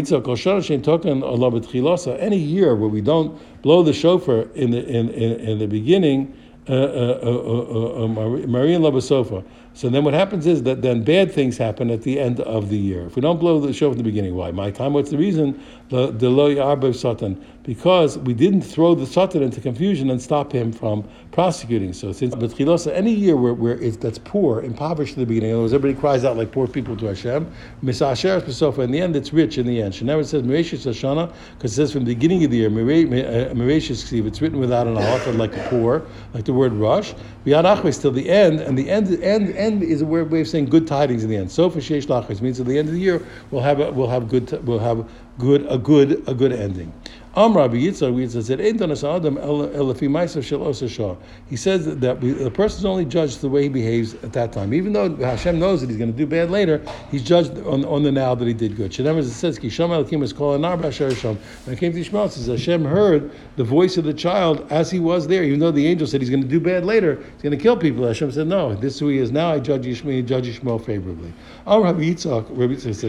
year 2.37 2.75
where 2.75 2.89
we 2.89 3.01
don't 3.01 3.63
blow 3.63 3.83
the 3.83 3.93
shofar 3.93 4.43
in 4.55 4.71
the 4.71 4.87
in, 4.87 5.09
in, 5.11 5.41
in 5.41 5.59
the 5.59 5.67
beginning, 5.67 6.35
uh, 6.67 6.73
uh, 6.73 6.75
uh, 6.75 8.09
Maria 8.09 8.79
Labasofa. 8.79 9.45
So 9.75 9.91
then 9.91 10.03
what 10.03 10.15
happens 10.15 10.47
is 10.47 10.63
that 10.63 10.81
then 10.81 11.03
bad 11.03 11.31
things 11.31 11.59
happen 11.59 11.91
at 11.91 12.03
the 12.03 12.19
end 12.19 12.41
of 12.41 12.71
the 12.71 12.79
year. 12.79 13.07
If 13.07 13.17
we 13.17 13.23
don't 13.23 13.39
blow 13.39 13.61
the 13.61 13.73
shofar 13.73 13.91
at 13.91 13.99
the 13.99 14.05
beginning, 14.05 14.35
why? 14.35 14.51
My 14.51 14.71
time, 14.71 14.95
what's 14.95 15.11
the 15.11 15.19
reason? 15.19 15.61
The 15.91 16.93
satan 16.95 17.45
because 17.65 18.19
we 18.19 18.35
didn't 18.35 18.61
throw 18.61 18.95
the 18.95 19.07
satan 19.07 19.43
into 19.43 19.61
confusion 19.61 20.11
and 20.11 20.21
stop 20.23 20.53
him 20.53 20.71
from 20.71 21.03
prosecuting. 21.33 21.93
So 21.93 22.13
since 22.13 22.35
B'tchilosa, 22.35 22.93
any 22.93 23.13
year 23.13 23.37
where, 23.37 23.55
where 23.55 23.81
it's, 23.81 23.97
that's 23.97 24.19
poor, 24.19 24.63
impoverished 24.63 25.15
at 25.15 25.21
the 25.21 25.27
beginning, 25.27 25.51
in 25.51 25.55
other 25.57 25.63
words, 25.63 25.73
everybody 25.73 25.99
cries 25.99 26.25
out 26.25 26.37
like 26.37 26.53
poor 26.53 26.69
people 26.69 26.97
to 26.99 27.07
Hashem, 27.07 27.51
Misasher 27.83 28.41
Besofa, 28.41 28.85
in 28.85 28.91
the 28.91 29.01
end 29.01 29.17
it's 29.17 29.33
rich 29.33 29.59
in 29.59 29.67
the 29.67 29.81
end. 29.81 29.95
She 29.95 30.05
never 30.05 30.23
says 30.23 30.43
Mereshis 30.43 30.87
Hashanah, 30.87 31.33
because 31.57 31.73
it 31.73 31.77
says 31.77 31.93
from 31.93 32.05
the 32.05 32.15
beginning 32.15 32.45
of 32.45 32.51
the 32.51 32.59
year, 32.59 32.71
Mereshis 32.71 33.25
uh, 33.25 33.55
Ksiv, 33.55 34.27
it's 34.27 34.41
written 34.43 34.59
without 34.59 34.87
an 34.87 34.97
aleph, 34.97 35.27
like 35.35 35.53
poor, 35.71 36.07
like 36.35 36.45
the 36.45 36.53
word 36.53 36.75
rush. 36.75 37.15
B'yad 37.47 37.65
Achmes 37.65 38.01
till 38.01 38.13
the 38.13 38.29
end, 38.29 38.61
and 38.61 38.79
the 38.79 38.89
end, 38.91 39.09
end, 39.23 39.57
end 39.57 39.83
is 39.83 40.03
a 40.03 40.07
way 40.07 40.41
of 40.41 40.49
saying 40.49 40.67
good 40.67 40.87
tidings 40.87 41.25
in 41.25 41.31
the 41.31 41.37
end. 41.37 41.51
Sofa 41.51 41.79
Sheish 41.79 42.07
Lachmes 42.07 42.41
means 42.41 42.61
at 42.61 42.67
the 42.67 42.79
end 42.79 42.89
of 42.89 42.95
the 42.95 43.01
year 43.01 43.27
we'll 43.51 43.63
have 43.63 43.81
a, 43.81 43.91
we'll 43.91 44.09
have 44.09 44.29
good 44.29 44.51
we'll 44.67 44.79
have 44.79 45.09
good 45.39 45.67
a 45.69 45.79
good 45.79 46.23
a 46.29 46.35
good 46.35 46.53
ending. 46.53 46.93
Am 47.37 47.53
Yitzchak 47.53 48.43
said, 48.45 48.61
"Ein 48.61 48.79
donas 48.79 49.03
adam 49.03 49.37
elafi 49.37 50.09
ma'asav 50.09 50.89
shel. 50.89 51.19
He 51.51 51.57
says 51.57 51.85
that 51.85 52.21
the 52.21 52.51
person 52.53 52.79
is 52.79 52.85
only 52.85 53.05
judged 53.05 53.41
the 53.41 53.49
way 53.49 53.65
he 53.65 53.69
behaves 53.69 54.15
at 54.23 54.33
that 54.35 54.53
time. 54.53 54.73
Even 54.73 54.93
though 54.93 55.17
Hashem 55.17 55.59
knows 55.59 55.81
that 55.81 55.91
he's 55.91 55.99
going 55.99 56.13
to 56.13 56.17
do 56.17 56.27
bad 56.27 56.53
later, 56.53 56.81
he's 57.11 57.25
judged 57.25 57.59
on, 57.67 57.85
on 57.87 58.05
the 58.05 58.13
now 58.13 58.37
that 58.37 58.47
he 58.47 58.55
did 58.55 58.77
good. 58.77 58.95
Says, 58.95 59.59
"Ki 59.59 59.69
sham 59.69 59.91
elakim 59.91 60.23
is 60.23 60.33
called 60.33 60.61
anar 60.61 60.81
b'asher 60.81 61.37
When 61.65 61.77
it 61.77 61.81
came 61.81 61.93
to 61.93 62.01
it 62.01 62.33
says 62.33 62.47
Hashem 62.47 62.85
heard 62.85 63.33
the 63.57 63.65
voice 63.65 63.97
of 63.97 64.05
the 64.05 64.15
child 64.15 64.67
as 64.71 64.91
he 64.91 64.99
was 64.99 65.27
there. 65.27 65.45
Even 65.45 65.61
though 65.61 65.71
the 65.71 65.87
angel 65.87 66.07
said 66.07 66.21
he's 66.21 66.31
going 66.31 66.43
to 66.43 66.49
do 66.49 66.61
bad 66.61 66.85
later, 66.85 67.17
he's 67.17 67.43
going 67.43 67.57
to 67.57 67.63
kill 67.63 67.77
people. 67.77 68.07
Hashem 68.07 68.33
said, 68.33 68.47
"No, 68.47 68.75
this 68.75 68.95
is 68.95 69.01
who 69.01 69.09
he 69.09 69.19
is 69.19 69.31
now. 69.33 69.53
I 69.53 69.61
judge 69.61 69.87
Yishmael, 69.87 70.27
judge 70.27 70.47
Yishmael 70.47 70.85
favorably." 70.85 71.33
Am 71.67 71.83
Rabbi 71.83 72.01
Yitzchak, 72.01 72.81
says, 72.81 73.01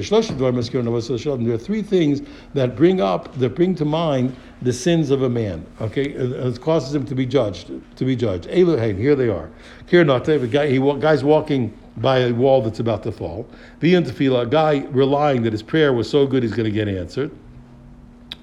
"There 1.46 1.54
are 1.54 1.58
three 1.58 1.82
things 1.82 2.22
that 2.54 2.76
bring 2.76 3.02
up, 3.02 3.38
that 3.38 3.56
bring 3.56 3.76
to 3.76 3.86
mind." 3.86 4.36
the 4.62 4.74
sins 4.74 5.12
of 5.12 5.22
a 5.22 5.30
man. 5.30 5.66
Okay, 5.82 6.10
it 6.10 6.62
causes 6.62 6.94
him 6.94 7.06
to 7.06 7.16
be 7.16 7.26
judged. 7.26 7.72
To 7.98 8.06
be 8.06 8.16
judged. 8.16 8.48
Elohim, 8.50 8.98
here 8.98 9.16
they 9.16 9.30
are. 9.30 9.50
Kirnate, 9.88 10.40
the 10.40 10.48
guy, 10.48 10.68
he 10.68 10.80
guy's 11.00 11.24
walking 11.24 11.78
by 11.98 12.20
a 12.20 12.34
wall 12.34 12.62
that's 12.62 12.80
about 12.80 13.04
to 13.04 13.12
fall. 13.12 13.48
V'yantafila, 13.82 14.44
a 14.44 14.46
guy 14.46 14.86
relying 14.92 15.44
that 15.44 15.54
his 15.54 15.64
prayer 15.64 15.94
was 15.94 16.10
so 16.10 16.26
good 16.26 16.44
he's 16.44 16.54
going 16.54 16.66
to 16.66 16.72
get 16.72 16.88
answered. 16.88 17.32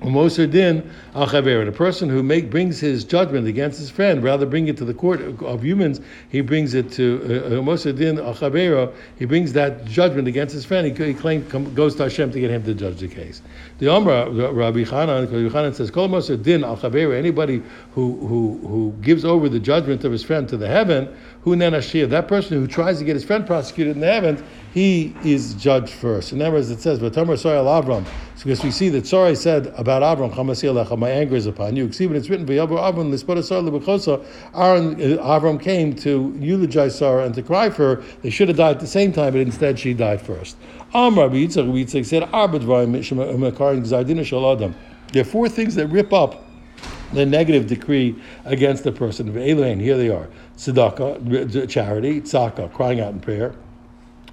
Moser 0.04 0.46
din 0.46 0.90
al 1.14 1.26
chaver. 1.26 1.66
A 1.66 1.72
person 1.72 2.08
who 2.08 2.22
make, 2.22 2.50
brings 2.50 2.80
his 2.80 3.04
judgment 3.04 3.46
against 3.46 3.78
his 3.78 3.90
friend, 3.90 4.22
rather 4.22 4.46
bring 4.46 4.68
it 4.68 4.76
to 4.78 4.84
the 4.84 4.94
court 4.94 5.20
of 5.42 5.64
humans, 5.64 6.00
he 6.28 6.40
brings 6.40 6.74
it 6.74 6.90
to 6.92 7.58
uh, 7.58 7.62
Moser 7.62 7.92
din 7.92 8.18
al. 8.18 8.92
He 9.18 9.24
brings 9.24 9.52
that 9.52 9.84
judgment 9.84 10.28
against 10.28 10.54
his 10.54 10.64
friend. 10.64 10.86
He, 10.86 11.04
he 11.04 11.14
claims 11.14 11.50
goes 11.74 11.94
to 11.96 12.04
Hashem 12.04 12.32
to 12.32 12.40
get 12.40 12.50
him 12.50 12.62
to 12.64 12.74
judge 12.74 13.00
the 13.00 13.08
case. 13.08 13.42
The 13.78 13.86
Omra 13.86 14.54
Rabbi 14.54 14.84
Chanan, 14.84 15.30
Rabbi 15.30 15.54
Chanan 15.54 15.74
says, 15.74 15.90
"Kol 15.90 16.08
Moser 16.08 16.36
din 16.36 16.64
al 16.64 16.76
chaver." 16.76 17.16
Anybody 17.16 17.62
who 17.94 18.26
who 18.26 18.58
who 18.66 18.94
gives 19.02 19.24
over 19.24 19.48
the 19.48 19.60
judgment 19.60 20.04
of 20.04 20.12
his 20.12 20.22
friend 20.22 20.48
to 20.48 20.56
the 20.56 20.68
heaven, 20.68 21.08
who 21.42 21.56
nenashir. 21.56 22.08
That 22.08 22.28
person 22.28 22.58
who 22.58 22.66
tries 22.66 22.98
to 22.98 23.04
get 23.04 23.14
his 23.14 23.24
friend 23.24 23.46
prosecuted 23.46 23.94
in 23.94 24.00
the 24.00 24.12
heavens, 24.12 24.42
he 24.72 25.14
is 25.24 25.54
judged 25.54 25.90
first. 25.90 26.32
And 26.32 26.40
that 26.40 26.52
as 26.54 26.70
it 26.70 26.80
says, 26.80 26.98
"But 26.98 27.14
Tamar 27.14 27.34
Soyal 27.34 27.66
Avram." 27.66 28.04
Because 28.42 28.64
we 28.64 28.72
see 28.72 28.88
that 28.88 29.06
Sarai 29.06 29.36
said 29.36 29.72
about 29.76 30.02
Avram, 30.02 30.98
my 30.98 31.10
anger 31.10 31.36
is 31.36 31.46
upon 31.46 31.76
you. 31.76 31.92
See 31.92 32.08
when 32.08 32.16
it's 32.16 32.28
written, 32.28 32.50
Aaron, 32.50 32.66
uh, 32.74 32.80
Avram 35.22 35.62
came 35.62 35.94
to 35.96 36.36
eulogize 36.40 36.98
Sarah 36.98 37.24
and 37.24 37.32
to 37.36 37.42
cry 37.42 37.70
for 37.70 37.96
her. 37.96 38.02
They 38.22 38.30
should 38.30 38.48
have 38.48 38.56
died 38.56 38.76
at 38.76 38.80
the 38.80 38.88
same 38.88 39.12
time, 39.12 39.34
but 39.34 39.42
instead 39.42 39.78
she 39.78 39.94
died 39.94 40.20
first. 40.20 40.56
Amr 40.92 41.28
Yitzchak 41.28 42.04
said, 42.04 42.24
uh, 42.24 42.48
There 45.12 45.20
are 45.20 45.24
four 45.24 45.48
things 45.48 45.74
that 45.76 45.86
rip 45.86 46.12
up 46.12 46.44
the 47.12 47.26
negative 47.26 47.66
decree 47.66 48.16
against 48.44 48.84
the 48.84 48.92
person. 48.92 49.28
Of 49.28 49.36
Elaine. 49.36 49.78
Here 49.78 49.96
they 49.96 50.08
are: 50.08 50.28
tzedakah, 50.56 51.62
uh, 51.62 51.66
charity; 51.66 52.20
tzaka, 52.22 52.72
crying 52.72 53.00
out 53.00 53.12
in 53.12 53.20
prayer; 53.20 53.54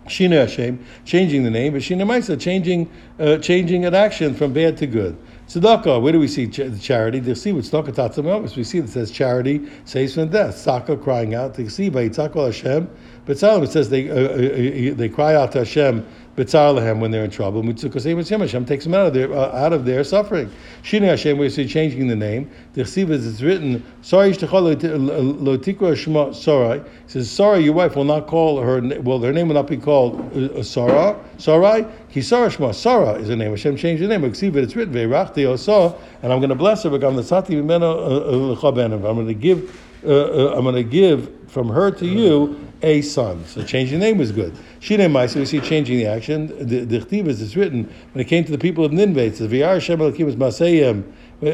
Shina 0.08 0.42
Hashem, 0.42 0.84
changing 1.06 1.44
the 1.44 1.52
name, 1.52 1.74
but 1.74 1.82
Shina 1.82 2.04
Maisa, 2.04 2.40
changing, 2.40 2.90
uh, 3.20 3.38
changing 3.38 3.86
an 3.86 3.94
action 3.94 4.34
from 4.34 4.54
bad 4.54 4.78
to 4.78 4.88
good. 4.88 5.18
Tzedakah, 5.50 6.00
where 6.00 6.12
do 6.12 6.20
we 6.20 6.28
see 6.28 6.48
ch- 6.48 6.80
charity? 6.80 7.20
The 7.20 7.36
see 7.36 7.52
with 7.54 7.72
tzedakah 7.72 7.96
tatzam 7.96 8.56
We 8.56 8.64
see 8.64 8.82
that 8.82 8.90
says 8.90 9.10
charity 9.10 9.68
saves 9.84 10.14
from 10.14 10.30
death. 10.30 10.56
Tzaka 10.56 11.02
crying 11.02 11.34
out. 11.34 11.56
The 11.56 11.68
see 11.70 11.90
by 11.90 12.08
Yitzhak 12.08 12.36
Hashem. 12.36 12.88
But 13.26 13.42
it 13.42 13.72
says 13.72 13.90
they 13.90 14.10
uh, 14.10 14.14
uh, 14.14 14.92
uh, 14.92 14.96
they 14.96 15.10
cry 15.10 15.34
out 15.34 15.52
to 15.54 15.60
Hashem 15.60 16.06
B'tzar 16.40 17.00
when 17.00 17.12
they're 17.12 17.26
in 17.26 17.30
trouble. 17.30 17.62
Hashem 17.62 18.66
takes 18.66 18.86
them 18.86 18.94
out 18.94 19.08
of 19.08 19.14
their 19.14 19.34
uh, 19.34 19.52
out 19.52 19.74
of 19.74 19.84
their 19.84 20.06
suffering. 20.06 20.50
Shini 20.84 21.06
Hashem, 21.06 21.38
we 21.38 21.50
see 21.50 21.68
changing 21.68 22.08
the 22.08 22.16
name. 22.16 22.50
The 22.74 22.84
chesiv 22.84 23.10
is 23.10 23.28
it's 23.28 23.42
written. 23.42 23.84
Sorry, 24.02 24.32
lo 24.32 25.58
tikra 25.58 25.98
shema 25.98 26.32
Sarai. 26.32 26.82
Says 27.08 27.30
Sarai, 27.30 27.60
your 27.60 27.74
wife 27.74 27.98
will 27.98 28.06
not 28.06 28.28
call 28.28 28.62
her. 28.62 28.80
Well, 29.02 29.20
her 29.20 29.34
name 29.34 29.50
will 29.50 29.56
not 29.56 29.68
be 29.68 29.76
called 29.76 30.34
uh, 30.34 30.64
Sarah. 30.64 31.20
Sarai. 31.38 31.86
Kisara 32.14 32.50
shema 32.50 32.72
Sarah 32.72 33.16
is 33.16 33.28
the 33.28 33.36
name. 33.36 33.52
Hashem 33.52 33.76
changed 33.76 34.02
the 34.02 34.08
name. 34.08 34.22
Chesiv 34.22 34.56
it's 34.56 34.78
written. 34.78 34.94
Ve'rachti 34.94 35.46
osa, 35.46 35.94
and 36.24 36.32
I'm 36.32 36.40
going 36.40 36.50
to 36.50 36.56
bless 36.56 36.84
her. 36.84 36.90
But 36.90 37.04
I'm 37.04 37.16
going 37.16 37.26
to 39.28 39.34
give. 39.34 39.89
Uh, 40.04 40.08
uh, 40.08 40.54
I'm 40.56 40.64
going 40.64 40.76
to 40.76 40.84
give 40.84 41.32
from 41.50 41.70
her 41.70 41.92
to 41.92 42.06
you 42.06 42.70
a 42.82 43.02
son. 43.02 43.44
So 43.46 43.64
changing 43.64 44.00
the 44.00 44.06
name 44.06 44.18
was 44.18 44.32
good. 44.32 44.56
Shine 44.80 45.00
Maisa, 45.00 45.36
we 45.36 45.46
see 45.46 45.60
changing 45.60 45.98
the 45.98 46.06
action. 46.06 46.48
The, 46.48 47.00
Chtiv 47.00 47.28
is 47.28 47.56
written 47.58 47.84
when 48.14 48.22
it 48.22 48.28
came 48.28 48.46
to 48.46 48.52
the 48.52 48.58
people 48.58 48.86
of 48.86 48.94
Nineveh. 48.94 49.26
It 49.26 49.36
says, 49.38 49.52
V'yar 49.52 49.74
Hashem 49.74 50.00
Elohim 50.00 50.30
is 50.30 50.36
Maseyem 50.38 51.04
Uh, 51.42 51.46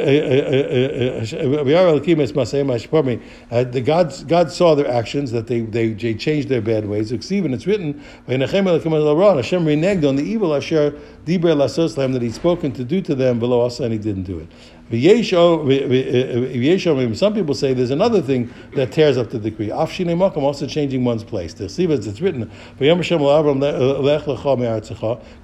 the 3.64 3.82
God, 3.82 4.28
God 4.28 4.52
saw 4.52 4.74
their 4.74 4.88
actions 4.88 5.32
that 5.32 5.46
they, 5.46 5.62
they, 5.62 5.90
they 5.90 6.16
changed 6.16 6.50
their 6.50 6.62
bad 6.62 6.88
ways. 6.88 7.12
And 7.12 7.54
it's 7.54 7.68
written, 7.68 8.00
Hashem 8.28 8.66
reneged 8.66 10.10
on 10.10 10.16
the 10.16 10.24
evil 10.24 10.56
Asher 10.56 10.92
Diber 11.26 11.56
Lasoslam 11.56 12.14
that 12.14 12.24
he'd 12.24 12.34
spoken 12.34 12.72
to 12.72 12.84
do 12.84 13.00
to 13.02 13.14
them 13.14 13.38
below 13.38 13.62
us 13.62 13.80
and 13.80 13.94
he 13.94 14.00
didn't 14.00 14.24
do 14.24 14.40
it. 14.40 14.48
Eh, 14.92 15.08
eh, 15.08 15.24
some 17.16 17.34
people 17.34 17.56
say 17.56 17.74
there's 17.74 17.90
another 17.90 18.22
thing 18.22 18.54
that 18.76 18.92
tears 18.92 19.18
up 19.18 19.32
the 19.32 19.40
decree. 19.40 19.70
Afshine 19.70 20.16
also 20.38 20.68
changing 20.68 21.04
one's 21.04 21.24
place. 21.24 21.56
The 21.56 21.66
as 21.66 22.06
it's 22.06 22.22
written, 22.22 22.52
because 22.78 22.88
eh, 22.88 22.94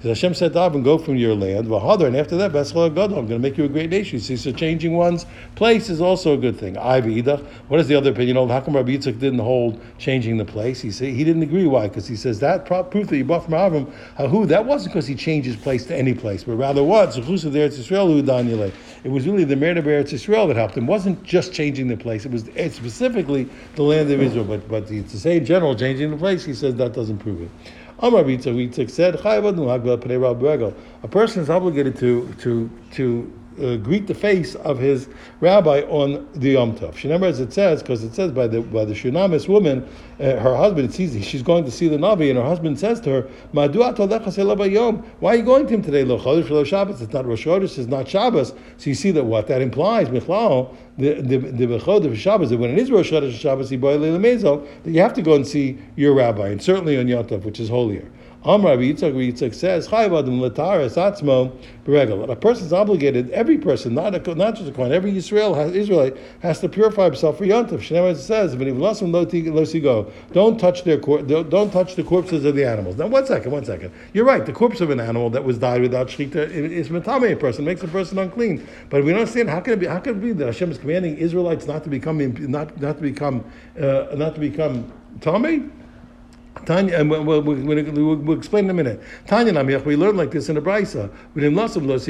Hashem 0.08 0.34
said 0.34 0.52
to 0.52 0.58
Avram, 0.60 0.84
go 0.84 0.96
from 0.96 1.16
your 1.16 1.34
land, 1.34 1.66
and 1.66 2.16
after 2.16 2.36
that, 2.36 2.54
I'm 2.54 2.94
going 2.94 3.28
to 3.28 3.38
make 3.40 3.58
you 3.58 3.64
a 3.64 3.68
great 3.68 3.90
nation. 3.90 4.20
See, 4.20 4.36
so 4.36 4.52
changing 4.52 4.94
one's 4.94 5.26
place 5.56 5.90
is 5.90 6.00
also 6.00 6.34
a 6.34 6.36
good 6.36 6.56
thing. 6.56 6.76
What 6.76 7.80
is 7.80 7.88
the 7.88 7.96
other 7.96 8.10
opinion? 8.10 8.48
How 8.48 8.60
come 8.60 8.76
Rabbi 8.76 8.92
Yitzchak 8.92 9.18
didn't 9.18 9.40
hold 9.40 9.80
changing 9.98 10.36
the 10.36 10.44
place? 10.44 10.80
He 10.80 10.92
said 10.92 11.08
he 11.08 11.24
didn't 11.24 11.42
agree. 11.42 11.66
Why? 11.66 11.88
Because 11.88 12.06
he 12.06 12.14
says 12.14 12.38
that 12.40 12.64
proof 12.64 13.08
that 13.08 13.16
you 13.16 13.24
bought 13.24 13.44
from 13.44 13.54
Avram, 13.54 13.90
who 14.28 14.46
that 14.46 14.64
wasn't 14.64 14.92
because 14.92 15.08
he 15.08 15.16
changed 15.16 15.46
his 15.46 15.56
place 15.56 15.84
to 15.86 15.96
any 15.96 16.14
place, 16.14 16.44
but 16.44 16.54
rather 16.54 16.84
what? 16.84 17.16
It 19.04 19.10
was 19.10 19.26
really 19.32 19.44
the 19.44 19.56
Merit 19.56 19.78
of 19.78 19.84
Eretz 19.86 20.12
Yisrael 20.12 20.46
that 20.48 20.56
helped 20.56 20.76
him. 20.76 20.84
It 20.84 20.88
wasn't 20.88 21.22
just 21.24 21.52
changing 21.52 21.88
the 21.88 21.96
place; 21.96 22.24
it 22.24 22.30
was 22.30 22.44
specifically 22.74 23.48
the 23.74 23.82
land 23.82 24.10
of 24.10 24.20
Israel. 24.20 24.44
But 24.44 24.68
but 24.68 24.86
to 24.88 25.18
say 25.18 25.40
general 25.40 25.74
changing 25.74 26.10
the 26.10 26.16
place, 26.16 26.44
he 26.44 26.54
says 26.54 26.76
that 26.76 26.92
doesn't 26.92 27.18
prove 27.18 27.42
it. 27.42 27.50
Amar 27.98 28.24
Yitzchak 28.24 28.90
said, 28.90 29.14
"A 31.02 31.08
person 31.08 31.42
is 31.42 31.50
obligated 31.50 31.98
to 31.98 32.28
to 32.40 32.70
to 32.92 33.32
uh, 33.60 33.76
greet 33.76 34.06
the 34.06 34.14
face 34.14 34.54
of 34.56 34.78
his 34.78 35.08
rabbi 35.40 35.80
on 35.82 36.28
the 36.34 36.50
Yom 36.50 36.76
Tov. 36.76 36.96
She 36.96 37.08
remember 37.08 37.26
as 37.26 37.40
it 37.40 37.52
says, 37.52 37.82
because 37.82 38.04
it 38.04 38.14
says 38.14 38.32
by 38.32 38.46
the 38.46 38.60
by 38.60 38.84
the 38.84 38.94
Shunamis 38.94 39.48
woman, 39.48 39.86
uh, 40.20 40.36
her 40.36 40.56
husband 40.56 40.94
sees 40.94 41.24
she's 41.24 41.42
going 41.42 41.64
to 41.64 41.70
see 41.70 41.88
the 41.88 41.96
Navi, 41.96 42.28
and 42.30 42.38
her 42.38 42.44
husband 42.44 42.78
says 42.78 43.00
to 43.00 43.10
her, 43.10 43.22
Why 43.52 43.66
are 45.32 45.36
you 45.36 45.42
going 45.42 45.66
to 45.66 45.74
him 45.74 45.82
today? 45.82 46.02
Shabbos. 46.64 47.02
It's 47.02 47.12
not 47.12 47.26
Rosh 47.26 47.46
Chodesh. 47.46 47.78
It's 47.78 47.88
not 47.88 48.08
Shabbos. 48.08 48.54
So 48.76 48.90
you 48.90 48.94
see 48.94 49.10
that 49.10 49.24
what 49.24 49.46
that 49.48 49.60
implies, 49.60 50.08
Michlao, 50.08 50.74
the 50.98 51.14
the 51.20 51.38
the 51.38 52.16
Shabbos. 52.16 52.50
That 52.50 52.58
when 52.58 52.70
it 52.70 52.78
is 52.78 52.90
Rosh 52.90 53.12
Chodesh 53.12 53.32
Shabbos, 53.38 53.70
that 53.70 54.90
you 54.90 55.00
have 55.00 55.14
to 55.14 55.22
go 55.22 55.34
and 55.34 55.46
see 55.46 55.78
your 55.96 56.14
rabbi, 56.14 56.48
and 56.48 56.62
certainly 56.62 56.98
on 56.98 57.08
Yom 57.08 57.24
Tov, 57.26 57.44
which 57.44 57.60
is 57.60 57.68
holier. 57.68 58.08
Amr 58.44 58.76
Yitzchak, 58.76 59.14
Yitzchak 59.14 59.54
says, 59.54 59.86
Chayavadim 59.86 60.40
lataris 60.40 60.94
atzmo 60.96 61.56
beregel. 61.84 62.28
A 62.28 62.34
person 62.34 62.66
is 62.66 62.72
obligated, 62.72 63.30
every 63.30 63.56
person, 63.56 63.94
not, 63.94 64.14
a, 64.14 64.34
not 64.34 64.56
just 64.56 64.68
a 64.68 64.72
Kohen, 64.72 64.90
every 64.92 65.16
Israel 65.16 65.54
has, 65.54 65.72
Israelite 65.72 66.16
has 66.40 66.58
to 66.60 66.68
purify 66.68 67.04
himself 67.04 67.38
for 67.38 67.44
Yontif. 67.44 67.78
Shneimah 67.78 68.16
says, 68.16 68.54
go, 69.82 70.12
don't 70.32 70.58
touch 70.58 70.82
their 70.82 70.96
don't, 70.96 71.50
don't 71.50 71.70
touch 71.70 71.94
the 71.94 72.02
corpses 72.02 72.44
of 72.44 72.56
the 72.56 72.64
animals. 72.66 72.96
Now, 72.96 73.06
one 73.06 73.26
second, 73.26 73.52
one 73.52 73.64
second. 73.64 73.92
You're 74.12 74.24
right. 74.24 74.44
The 74.44 74.52
corpse 74.52 74.80
of 74.80 74.90
an 74.90 74.98
animal 74.98 75.30
that 75.30 75.44
was 75.44 75.58
died 75.58 75.82
without 75.82 76.08
shechita 76.08 76.50
is 76.50 76.88
matame 76.88 77.32
a 77.32 77.36
person, 77.36 77.64
makes 77.64 77.82
a 77.82 77.88
person 77.88 78.18
unclean. 78.18 78.66
But 78.90 79.04
we 79.04 79.10
don't 79.10 79.20
understand 79.20 79.50
how 79.50 79.60
can 79.60 79.74
it 79.74 79.80
be? 79.80 79.86
How 79.86 80.00
can 80.00 80.16
it 80.16 80.20
be 80.20 80.32
that 80.32 80.46
Hashem 80.46 80.72
is 80.72 80.78
commanding 80.78 81.16
Israelites 81.16 81.66
not 81.66 81.84
to 81.84 81.90
become 81.90 82.18
not 82.50 82.80
not 82.80 82.96
to 82.96 83.02
become 83.02 83.44
uh, 83.80 84.06
not 84.14 84.34
to 84.34 84.40
become 84.40 84.92
tummy? 85.20 85.70
Tanya, 86.66 86.96
and 86.98 87.10
we'll, 87.10 87.22
we'll, 87.22 87.40
we'll, 87.42 88.16
we'll, 88.16 88.38
explain 88.38 88.64
in 88.64 88.70
a 88.70 88.74
minute. 88.74 89.02
Tanya 89.26 89.52
Namiach, 89.52 89.84
we 89.84 89.96
learn 89.96 90.16
like 90.16 90.30
this 90.30 90.48
in 90.48 90.54
the 90.54 90.60
Brisa. 90.60 91.10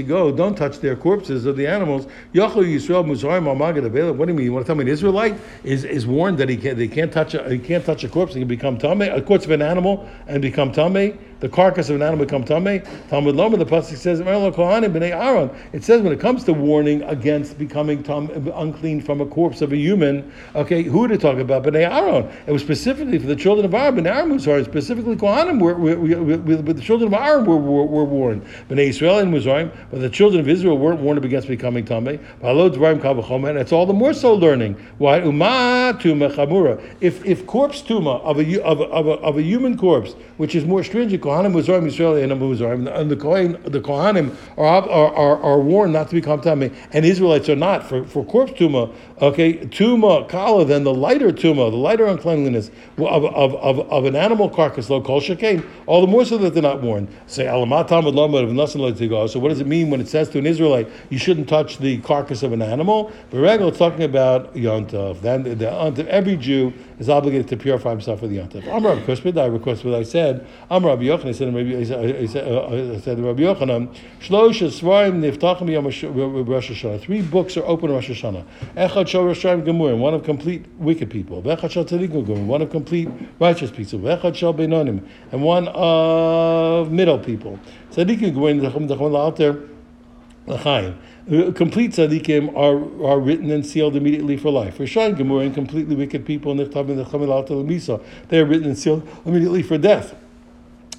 Go, 0.07 0.33
don't 0.33 0.55
touch 0.55 0.81
their 0.81 0.97
corpses 0.97 1.47
of 1.47 1.57
the 1.57 1.67
animals. 1.67 2.07
Yachol 2.35 2.65
Yisrael 2.65 3.05
Muzarim 3.05 3.45
Amagad 3.45 4.15
What 4.15 4.27
do 4.27 4.33
you 4.33 4.37
mean? 4.37 4.47
You 4.47 4.53
want 4.53 4.67
to 4.67 4.69
tell 4.69 4.77
me 4.77 4.83
an 4.83 4.89
Israelite 4.89 5.35
is, 5.65 5.85
is 5.85 6.07
warned 6.07 6.39
that 6.39 6.49
he 6.49 6.57
can't 6.57 6.77
they 6.77 6.89
can't 6.89 7.13
touch 7.13 7.35
a 7.35 7.49
he 7.51 7.59
can't 7.59 7.85
touch 7.85 8.05
a 8.05 8.09
corpse, 8.09 8.35
he 8.35 8.41
can 8.41 8.49
become 8.49 8.79
tame, 8.79 9.03
a 9.03 9.23
corpse 9.23 9.45
of 9.45 9.51
an 9.51 9.63
animal 9.63 10.09
and 10.27 10.43
become 10.43 10.73
tame 10.73 11.19
the 11.43 11.49
carcass 11.49 11.91
of 11.91 11.97
an 11.97 12.03
animal 12.03 12.25
become 12.25 12.45
tamei. 12.45 12.87
Talmud 13.09 13.35
Loma, 13.35 13.57
the 13.57 13.67
pasuk 13.67 13.97
says. 13.97 14.21
It 15.73 15.85
says 15.85 16.01
when 16.01 16.13
it 16.13 16.21
comes 16.21 16.45
to 16.45 16.53
warning 16.53 17.03
against 17.03 17.59
becoming 17.59 18.05
tam, 18.05 18.31
unclean 18.55 19.01
from 19.01 19.21
a 19.21 19.27
corpse 19.27 19.61
of 19.61 19.73
a 19.73 19.77
human, 19.77 20.33
okay, 20.55 20.85
who 20.85 21.09
did 21.09 21.17
it 21.17 21.21
talk 21.21 21.39
about? 21.39 21.65
Bnei 21.65 21.91
Aaron. 21.91 22.31
It 22.47 22.53
was 22.53 22.63
specifically 22.63 23.19
for 23.19 23.27
the 23.27 23.35
children 23.35 23.65
of 23.65 23.75
Aaron. 23.75 23.97
Bnei 23.97 24.15
Aaron 24.15 24.31
Muzarim, 24.31 24.65
specifically 24.65 25.17
Kohanim, 25.17 25.61
were, 25.61 25.75
were, 25.75 25.97
were, 25.97 26.37
the 26.73 26.81
children 26.81 27.13
of 27.13 27.21
Aaron 27.21 27.45
were, 27.45 27.57
were, 27.57 27.87
were 27.87 28.05
warned. 28.05 28.47
Bnei 28.71 28.91
Israel 28.91 29.19
and 29.19 29.35
Muzarim, 29.35 29.75
but 29.91 30.01
the 30.01 30.11
children 30.11 30.41
of 30.41 30.49
Israel 30.49 30.79
weren't 30.79 31.01
warned 31.01 31.25
against 31.25 31.49
becoming 31.49 31.85
tamei. 31.85 32.21
And 32.43 33.59
it's 33.59 33.73
all 33.73 33.87
the 33.87 33.93
more 33.93 34.15
so 34.15 34.35
learning. 34.35 34.75
Why? 34.99 35.19
If 37.01 37.25
if 37.25 37.47
corpse 37.47 37.83
tuma 37.83 38.21
of 38.23 38.39
a 38.39 38.63
of 38.63 38.81
a, 38.81 38.85
of 38.85 39.07
a, 39.07 39.11
of 39.11 39.39
a 39.39 39.43
human 39.43 39.77
corpse, 39.77 40.15
which 40.37 40.55
is 40.55 40.65
more 40.65 40.83
stringent, 40.85 41.23
Kohanim 41.23 41.53
Muzarim 41.53 41.87
Yisrael 41.87 42.23
and 42.23 42.33
Muzarim, 42.33 42.95
and 42.95 43.11
the 43.11 43.17
Kohen, 43.17 43.53
the 43.65 43.81
Kohanim 43.81 44.35
are, 44.57 44.67
are, 44.89 45.15
are, 45.15 45.43
are 45.43 45.61
warned 45.61 45.93
not 45.93 46.09
to 46.09 46.15
become 46.15 46.41
tamei, 46.41 46.75
and 46.93 47.05
Israelites 47.05 47.49
are 47.49 47.57
not 47.57 47.87
for, 47.89 48.05
for 48.05 48.25
corpse 48.25 48.53
tuma. 48.53 48.93
Okay, 49.21 49.55
tuma 49.55 50.29
kala, 50.29 50.65
then 50.65 50.85
the 50.85 50.95
lighter 50.95 51.31
tuma, 51.31 51.71
the 51.71 51.77
lighter 51.77 52.07
uncleanliness 52.07 52.71
of, 52.99 53.25
of, 53.25 53.55
of, 53.55 53.81
of 53.91 54.05
an 54.05 54.17
animal 54.17 54.49
carcass, 54.49 54.91
lo 54.91 55.01
kol 55.01 55.21
shekain, 55.21 55.65
all 55.87 56.01
the 56.01 56.07
more 56.07 56.25
so 56.25 56.39
that 56.39 56.55
they're 56.55 56.63
not 56.63 56.83
warned. 56.83 57.09
Say 57.27 57.45
alamatam 57.45 58.07
of 58.07 59.31
So 59.31 59.39
what 59.39 59.49
does 59.51 59.61
it 59.61 59.67
mean 59.67 59.91
when 59.91 60.01
it 60.01 60.09
says 60.09 60.29
to 60.31 60.39
an 60.39 60.47
Israelite 60.47 60.89
you 61.11 61.19
shouldn't 61.19 61.49
touch 61.49 61.79
the 61.79 61.99
carcass 61.99 62.43
of 62.43 62.53
an 62.53 62.63
animal? 62.63 63.13
But 63.31 63.39
it's 63.43 63.79
talking 63.79 64.03
about 64.03 64.55
yontov. 64.55 65.21
Then 65.21 65.43
the, 65.43 65.71
the, 65.91 66.09
every 66.11 66.37
Jew 66.37 66.73
is 66.99 67.09
obligated 67.09 67.49
to 67.49 67.57
purify 67.57 67.91
himself 67.91 68.21
for 68.21 68.29
the 68.29 68.39
yontov. 68.39 68.67
Amr 68.73 68.97
Kushbid, 69.03 69.41
I 69.41 69.47
request 69.47 69.85
what 69.85 69.95
I 69.95 70.03
said. 70.03 70.47
Amr 70.71 70.89
Rabbi 70.89 71.03
Yochanan, 71.03 71.29
I 71.29 71.33
said, 71.33 71.55
Rabbi, 71.55 71.77
I 71.77 72.27
said, 72.27 72.49
uh, 72.49 72.95
I 72.95 73.01
said 73.01 73.19
Rabbi 73.19 73.43
Yochanan, 73.43 73.95
Shlosh 74.21 74.63
Svarim 74.69 75.21
Niftachim 75.21 75.71
Yom 75.71 75.85
Rosh 76.47 76.71
Hashanah. 76.71 77.01
Three 77.01 77.23
books 77.23 77.57
are 77.57 77.65
open 77.65 77.91
Rosh 77.91 78.11
Hashanah. 78.11 78.45
Echad 78.77 79.09
Shal 79.09 79.25
Rosh 79.25 79.45
Gemurim, 79.45 79.99
one 79.99 80.15
of 80.15 80.25
complete 80.25 80.65
wicked 80.79 81.11
people. 81.11 81.43
Vechad 81.43 82.47
one 82.47 82.63
of 82.63 82.71
complete 82.71 83.09
righteous 83.39 83.71
people. 83.71 83.99
Vechad 83.99 84.35
Shal 84.35 84.55
Beinonim, 84.55 85.07
and 85.31 85.43
one 85.43 85.69
of 85.69 86.91
middle 86.93 87.19
people. 87.19 87.59
Tzadikim 87.91 88.33
Gemurim, 88.33 88.61
Dachum 88.61 88.89
Dachum 88.89 89.11
La'alter, 89.11 89.69
L'chaim. 90.47 90.99
Uh, 91.31 91.53
complete 91.53 91.93
tzaddikim 91.93 92.49
are, 92.57 93.07
are 93.07 93.21
written 93.21 93.49
and 93.51 93.65
sealed 93.65 93.95
immediately 93.95 94.37
for 94.37 94.51
life. 94.51 94.79
Rishayin 94.79 95.17
Gemurim, 95.17 95.55
completely 95.55 95.95
wicked 95.95 96.27
people, 96.27 96.53
they 96.55 96.65
are 96.65 98.45
written 98.45 98.67
and 98.67 98.79
sealed 98.79 99.09
immediately 99.25 99.63
for 99.63 99.79
death. 99.79 100.17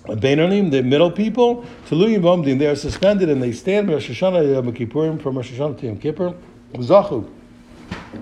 Beinonim, 0.05 0.71
the 0.71 0.81
middle 0.81 1.11
people, 1.11 1.65
Tuluyim 1.87 2.21
Bomdim, 2.21 2.57
they 2.57 2.67
are 2.67 2.75
suspended 2.75 3.29
and 3.29 3.43
they 3.43 3.51
stand 3.51 3.89
Rosh 3.89 4.09
Hashanah 4.09 4.53
Yom 4.53 4.73
Kippurim 4.73 5.21
from 5.21 5.35
Rosh 5.35 5.51
Hashanah 5.51 5.79
to 5.79 5.87
Yom 5.87 5.97
Kippur. 5.97 6.33
Zachu. 6.73 7.29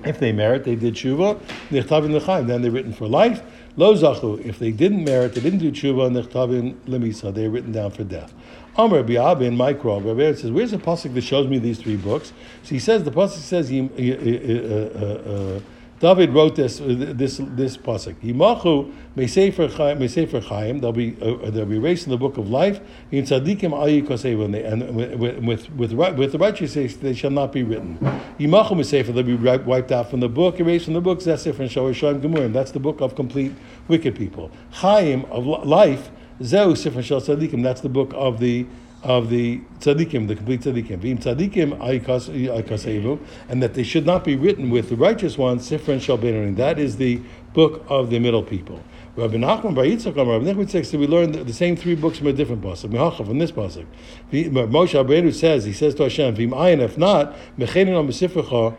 If 0.03 0.19
they 0.19 0.31
merit, 0.31 0.63
they 0.63 0.75
did 0.75 0.95
tshuva. 0.95 1.39
Nichtavin 1.69 2.19
lechaim, 2.19 2.47
then 2.47 2.61
they're 2.61 2.71
written 2.71 2.93
for 2.93 3.07
life. 3.07 3.41
Lo 3.77 3.93
zachu. 3.95 4.43
If 4.45 4.59
they 4.59 4.71
didn't 4.71 5.03
merit, 5.03 5.33
they 5.33 5.41
didn't 5.41 5.59
do 5.59 5.71
tshuva. 5.71 6.11
Nichtavin 6.11 6.75
lemisa, 6.85 7.33
they're 7.33 7.49
written 7.49 7.71
down 7.71 7.91
for 7.91 8.03
death. 8.03 8.33
Amr 8.77 8.97
Rabbi 8.97 9.13
Abin, 9.13 9.55
Micro, 9.55 9.99
Rabbi 9.99 10.33
says, 10.33 10.51
"Where's 10.51 10.71
the 10.71 10.77
pasuk 10.77 11.13
that 11.13 11.23
shows 11.23 11.47
me 11.47 11.59
these 11.59 11.79
three 11.79 11.97
books?" 11.97 12.31
So 12.63 12.69
he 12.69 12.79
says 12.79 13.03
the 13.03 13.11
pasuk 13.11 13.39
says 13.39 13.69
he. 13.69 13.81
Uh, 13.81 14.99
uh, 14.99 15.57
uh, 15.57 15.59
David 16.01 16.33
wrote 16.33 16.55
this 16.55 16.81
this 16.81 17.39
this 17.43 17.77
pasuk. 17.77 18.15
Yimachu 18.23 18.91
mesefer 19.15 19.69
mesefer 19.69 20.43
chaim. 20.43 20.79
They'll 20.79 20.91
be 20.91 21.15
uh, 21.21 21.51
they'll 21.51 21.67
be 21.67 21.75
erased 21.75 22.07
in 22.07 22.09
the 22.09 22.17
book 22.17 22.37
of 22.37 22.49
life. 22.49 22.79
In 23.11 23.23
tzadikim 23.23 23.69
ayi 23.69 24.65
and 24.65 24.95
with 24.95 25.69
with 25.69 25.93
with, 25.93 26.17
with 26.17 26.31
the 26.31 26.39
righteous 26.39 26.73
they 26.73 27.13
shall 27.13 27.29
not 27.29 27.51
be 27.51 27.61
written. 27.61 27.99
Yimachu 28.39 28.71
mesefer 28.71 29.13
they'll 29.13 29.21
be 29.21 29.35
wiped 29.35 29.91
out 29.91 30.09
from 30.09 30.21
the 30.21 30.29
book, 30.29 30.59
erased 30.59 30.85
from 30.85 30.95
the 30.95 31.01
book. 31.01 31.19
Zesef 31.19 31.59
and 31.59 31.69
Shoyim 31.69 32.19
Gemurim. 32.19 32.51
That's 32.51 32.71
the 32.71 32.79
book 32.79 32.99
of 32.99 33.15
complete 33.15 33.53
wicked 33.87 34.15
people. 34.15 34.49
Chaim 34.71 35.25
of 35.25 35.45
life. 35.45 36.09
Zeu 36.43 36.73
Tzadikim. 36.73 37.63
That's 37.63 37.81
the 37.81 37.89
book 37.89 38.11
of 38.15 38.39
the 38.39 38.65
of 39.03 39.29
the 39.29 39.59
tzaddikim, 39.79 40.27
the 40.27 40.35
complete 40.35 40.61
tzaddikim. 40.61 40.99
V'im 40.99 41.19
tzaddikim 41.19 43.19
and 43.49 43.63
that 43.63 43.73
they 43.73 43.83
should 43.83 44.05
not 44.05 44.23
be 44.23 44.35
written 44.35 44.69
with 44.69 44.89
the 44.89 44.95
righteous 44.95 45.37
ones, 45.37 45.69
sifra 45.69 45.93
and 45.93 46.01
shalbenarim. 46.01 46.55
That 46.55 46.77
is 46.77 46.97
the 46.97 47.21
book 47.53 47.83
of 47.89 48.09
the 48.09 48.19
middle 48.19 48.43
people. 48.43 48.81
Rabbi 49.15 49.35
Nachman 49.35 49.75
Bar 49.75 49.85
Yitzchak, 49.85 50.15
Rabbi 50.15 50.45
Nachman 50.45 50.69
says 50.69 50.93
we 50.93 51.07
learn 51.07 51.31
the, 51.31 51.53
same 51.53 51.75
three 51.75 51.95
books 51.95 52.19
from 52.19 52.27
a 52.27 52.33
different 52.33 52.61
pasuk. 52.61 52.91
Mehacha 52.91 53.25
from 53.25 53.39
this 53.39 53.51
pasuk. 53.51 53.85
Uh, 54.29 54.67
Moshe 54.67 55.03
Rabbeinu 55.03 55.33
says, 55.33 55.65
he 55.65 55.73
says 55.73 55.95
to 55.95 56.03
Hashem, 56.03 56.35
V'im 56.35 56.51
ayin, 56.51 56.79
if 56.79 56.97
not, 56.97 57.35
mechenin 57.57 57.95
al 57.95 58.77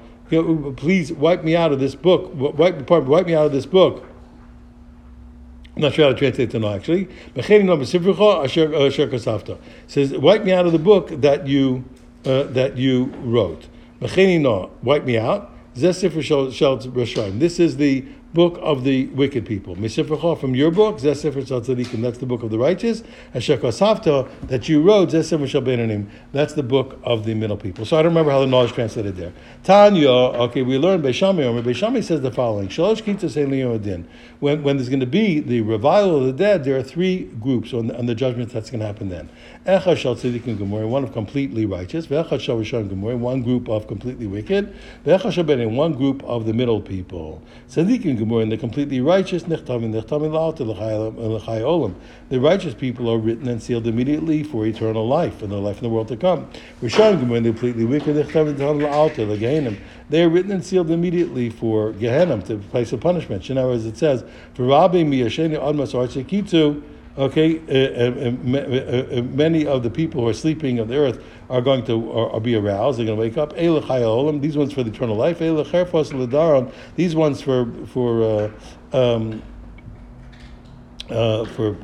please 0.74 1.12
wipe 1.12 1.44
me 1.44 1.54
out 1.54 1.72
of 1.72 1.80
this 1.80 1.94
book, 1.94 2.30
wipe, 2.34 2.88
wipe 2.88 3.26
me 3.26 3.34
out 3.34 3.46
of 3.46 3.52
this 3.52 3.66
book. 3.66 4.06
I'm 5.74 5.82
not 5.82 5.94
sure 5.94 6.04
how 6.04 6.12
to 6.12 6.18
translate 6.18 6.54
it 6.54 6.58
now, 6.58 6.74
actually. 6.74 7.08
Says, 9.86 10.12
wipe 10.12 10.44
me 10.44 10.52
out 10.52 10.66
of 10.66 10.72
the 10.72 10.78
book 10.78 11.08
that 11.22 11.46
you 11.46 11.84
uh, 12.24 12.42
that 12.44 12.76
you 12.76 13.06
wrote. 13.24 13.68
Wipe 14.82 15.04
me 15.04 15.16
out. 15.18 15.50
This 15.74 16.04
is 16.04 17.76
the 17.78 18.04
book 18.34 18.58
of 18.62 18.84
the 18.84 19.06
wicked 19.08 19.44
people. 19.44 19.76
Misifrecha 19.76 20.40
from 20.40 20.54
your 20.54 20.70
book, 20.70 20.96
Zeh 20.96 21.16
Sefer 21.16 21.42
Tzadikim. 21.42 22.00
That's 22.00 22.18
the 22.18 22.26
book 22.26 22.42
of 22.42 22.50
the 22.50 22.58
righteous. 22.58 23.02
Asher 23.34 23.58
Kosavta 23.58 24.28
that 24.48 24.68
you 24.68 24.82
wrote, 24.82 25.10
Shel 25.10 25.22
Beinanim. 25.22 26.08
That's 26.32 26.54
the 26.54 26.62
book 26.62 26.98
of 27.04 27.24
the 27.24 27.34
middle 27.34 27.56
people. 27.56 27.84
So 27.84 27.98
I 27.98 28.02
don't 28.02 28.10
remember 28.10 28.30
how 28.30 28.40
the 28.40 28.46
knowledge 28.46 28.72
translated 28.72 29.16
there. 29.16 29.32
Tanya, 29.64 30.08
okay, 30.08 30.62
we 30.62 30.78
learned 30.78 31.04
Beis 31.04 31.14
Shammai. 31.14 31.44
Or 31.44 31.60
Beis 31.62 31.76
Shammai 31.76 32.00
says 32.00 32.20
the 32.20 32.30
following: 32.30 32.68
Shalosh 32.68 33.02
Kitas 33.02 33.36
Eliyodin. 33.36 34.06
When 34.40 34.62
when 34.62 34.76
there's 34.76 34.88
going 34.88 35.00
to 35.00 35.06
be 35.06 35.40
the 35.40 35.60
revival 35.60 36.20
of 36.20 36.26
the 36.26 36.32
dead, 36.32 36.64
there 36.64 36.76
are 36.76 36.82
three 36.82 37.24
groups 37.40 37.72
on 37.72 37.88
the, 37.88 37.98
on 37.98 38.06
the 38.06 38.14
judgment 38.14 38.50
that's 38.50 38.70
going 38.70 38.80
to 38.80 38.86
happen 38.86 39.08
then. 39.08 39.28
Echa 39.66 39.96
Shel 39.96 40.16
Tzadikim 40.16 40.56
Gemor, 40.58 40.88
one 40.88 41.04
of 41.04 41.12
completely 41.12 41.66
righteous. 41.66 42.06
Rishon 42.06 42.88
Gemor, 42.88 43.18
one 43.18 43.42
group 43.42 43.68
of 43.68 43.86
completely 43.86 44.26
wicked. 44.26 44.74
Ve'echa 45.04 45.30
Shel 45.32 45.70
one 45.70 45.92
group 45.92 46.22
of 46.24 46.46
the 46.46 46.52
middle 46.52 46.80
people. 46.80 47.42
Tzadikim 47.68 48.21
Gemor, 48.24 48.42
and 48.42 48.50
the 48.52 48.56
completely 48.56 49.00
righteous. 49.00 49.46
L'chai 49.46 49.62
Olam. 51.60 51.94
The 52.28 52.40
righteous 52.40 52.74
people 52.74 53.10
are 53.10 53.18
written 53.18 53.48
and 53.48 53.62
sealed 53.62 53.86
immediately 53.86 54.42
for 54.42 54.66
eternal 54.66 55.06
life, 55.06 55.42
and 55.42 55.50
the 55.50 55.56
life 55.56 55.78
in 55.78 55.82
the 55.84 55.90
world 55.90 56.08
to 56.08 56.16
come. 56.16 56.48
Rishon 56.80 57.18
Gemor, 57.20 57.36
and 57.38 57.46
the 57.46 57.50
completely 57.50 57.84
wicked. 57.84 58.16
Nichtavim 58.16 58.56
La'alta. 58.56 59.76
They 60.10 60.22
are 60.22 60.28
written 60.28 60.52
and 60.52 60.64
sealed 60.64 60.90
immediately 60.90 61.50
for 61.50 61.92
Gehenna, 61.92 62.36
the 62.38 62.56
place 62.58 62.92
of 62.92 63.00
punishment. 63.00 63.48
In 63.50 63.58
other 63.58 63.70
it 63.86 63.96
says, 63.96 64.24
"For 64.54 64.64
Admas 64.64 65.94
Archekitu." 65.94 66.82
Okay, 67.18 67.58
uh, 67.58 67.72
uh, 67.72 68.56
uh, 68.56 69.18
uh, 69.18 69.22
many 69.22 69.66
of 69.66 69.82
the 69.82 69.90
people 69.90 70.22
who 70.22 70.28
are 70.28 70.34
sleeping 70.34 70.80
on 70.80 70.88
the 70.88 70.96
earth 70.96 71.22
are 71.50 71.60
going 71.60 71.84
to 71.84 72.40
be 72.40 72.56
aroused. 72.56 72.98
They're 72.98 73.04
going 73.04 73.18
to 73.18 73.20
wake 73.20 73.36
up. 73.36 73.54
These 73.54 74.56
ones 74.56 74.72
for 74.72 74.82
the 74.82 74.90
eternal 74.90 75.16
life. 75.16 75.38
These 76.96 77.14
ones 77.14 77.42
for 77.42 77.70
for 77.88 78.22
uh, 78.22 78.50
um, 78.96 79.42
uh, 81.10 81.44
for 81.44 81.76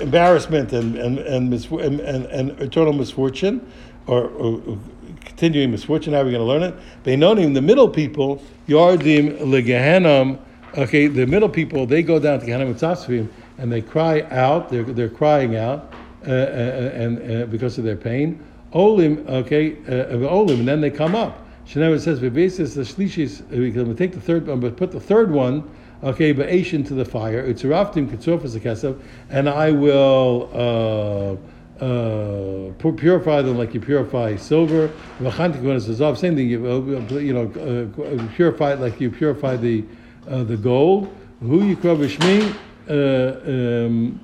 embarrassment 0.00 0.72
and 0.72 0.96
and 0.96 1.20
and, 1.20 1.52
misfor- 1.52 1.84
and, 1.84 2.00
and, 2.00 2.26
and 2.26 2.60
eternal 2.60 2.92
misfortune, 2.92 3.64
or, 4.08 4.24
or, 4.30 4.78
continuing 5.24 5.70
misfortune. 5.70 6.14
How 6.14 6.22
are 6.22 6.24
we 6.24 6.32
going 6.32 6.40
to 6.40 6.48
learn 6.48 6.64
it? 6.64 6.74
Beinonim, 7.04 7.54
the 7.54 7.62
middle 7.62 7.88
people, 7.88 8.42
yardim 8.66 9.38
legehanam. 9.38 10.40
Okay, 10.76 11.06
the 11.06 11.28
middle 11.28 11.48
people 11.48 11.86
they 11.86 12.02
go 12.02 12.18
down 12.18 12.40
to 12.40 12.46
Gehenna 12.46 12.66
Mitzvim 12.66 13.28
and 13.58 13.72
they 13.72 13.82
cry 13.82 14.22
out. 14.30 14.68
They're, 14.68 14.84
they're 14.84 15.08
crying 15.08 15.56
out 15.56 15.92
uh, 16.26 16.30
uh, 16.30 16.90
and 16.94 17.42
uh, 17.42 17.46
because 17.46 17.78
of 17.78 17.84
their 17.84 17.96
pain. 17.96 18.44
Olim, 18.72 19.24
okay, 19.28 19.76
uh, 19.88 20.28
olim, 20.28 20.60
and 20.60 20.68
then 20.68 20.80
they 20.80 20.90
come 20.90 21.14
up. 21.14 21.46
Shenever 21.66 22.00
says 22.00 22.20
bebesis 22.20 22.74
the 22.74 22.82
shlishis. 22.82 23.48
We 23.50 23.72
can 23.72 23.94
take 23.96 24.12
the 24.12 24.20
third 24.20 24.46
one, 24.46 24.60
but 24.60 24.76
put 24.76 24.90
the 24.90 25.00
third 25.00 25.30
one. 25.30 25.70
Okay, 26.02 26.32
but 26.32 26.48
into 26.50 26.92
the 26.92 27.04
fire. 27.04 27.40
It's 27.40 27.62
raftim 27.62 28.08
kitzofas 28.08 28.58
kesev, 28.60 29.00
and 29.30 29.48
I 29.48 29.70
will. 29.70 30.50
Uh, 30.52 31.36
uh, 31.80 32.70
purify 32.78 33.42
them 33.42 33.58
like 33.58 33.74
you 33.74 33.80
purify 33.80 34.36
silver. 34.36 34.92
Same 35.18 36.36
thing, 36.36 36.48
you, 36.48 37.18
you 37.18 37.32
know, 37.32 38.28
purify 38.36 38.74
it 38.74 38.80
like 38.80 39.00
you 39.00 39.10
purify 39.10 39.56
the 39.56 39.84
uh, 40.28 40.44
the 40.44 40.56
gold. 40.56 41.12
Who 41.40 41.64
you 41.64 41.76
kovish 41.76 42.20
me? 42.24 42.54
Uh, 42.88 43.40
um, 43.46 44.20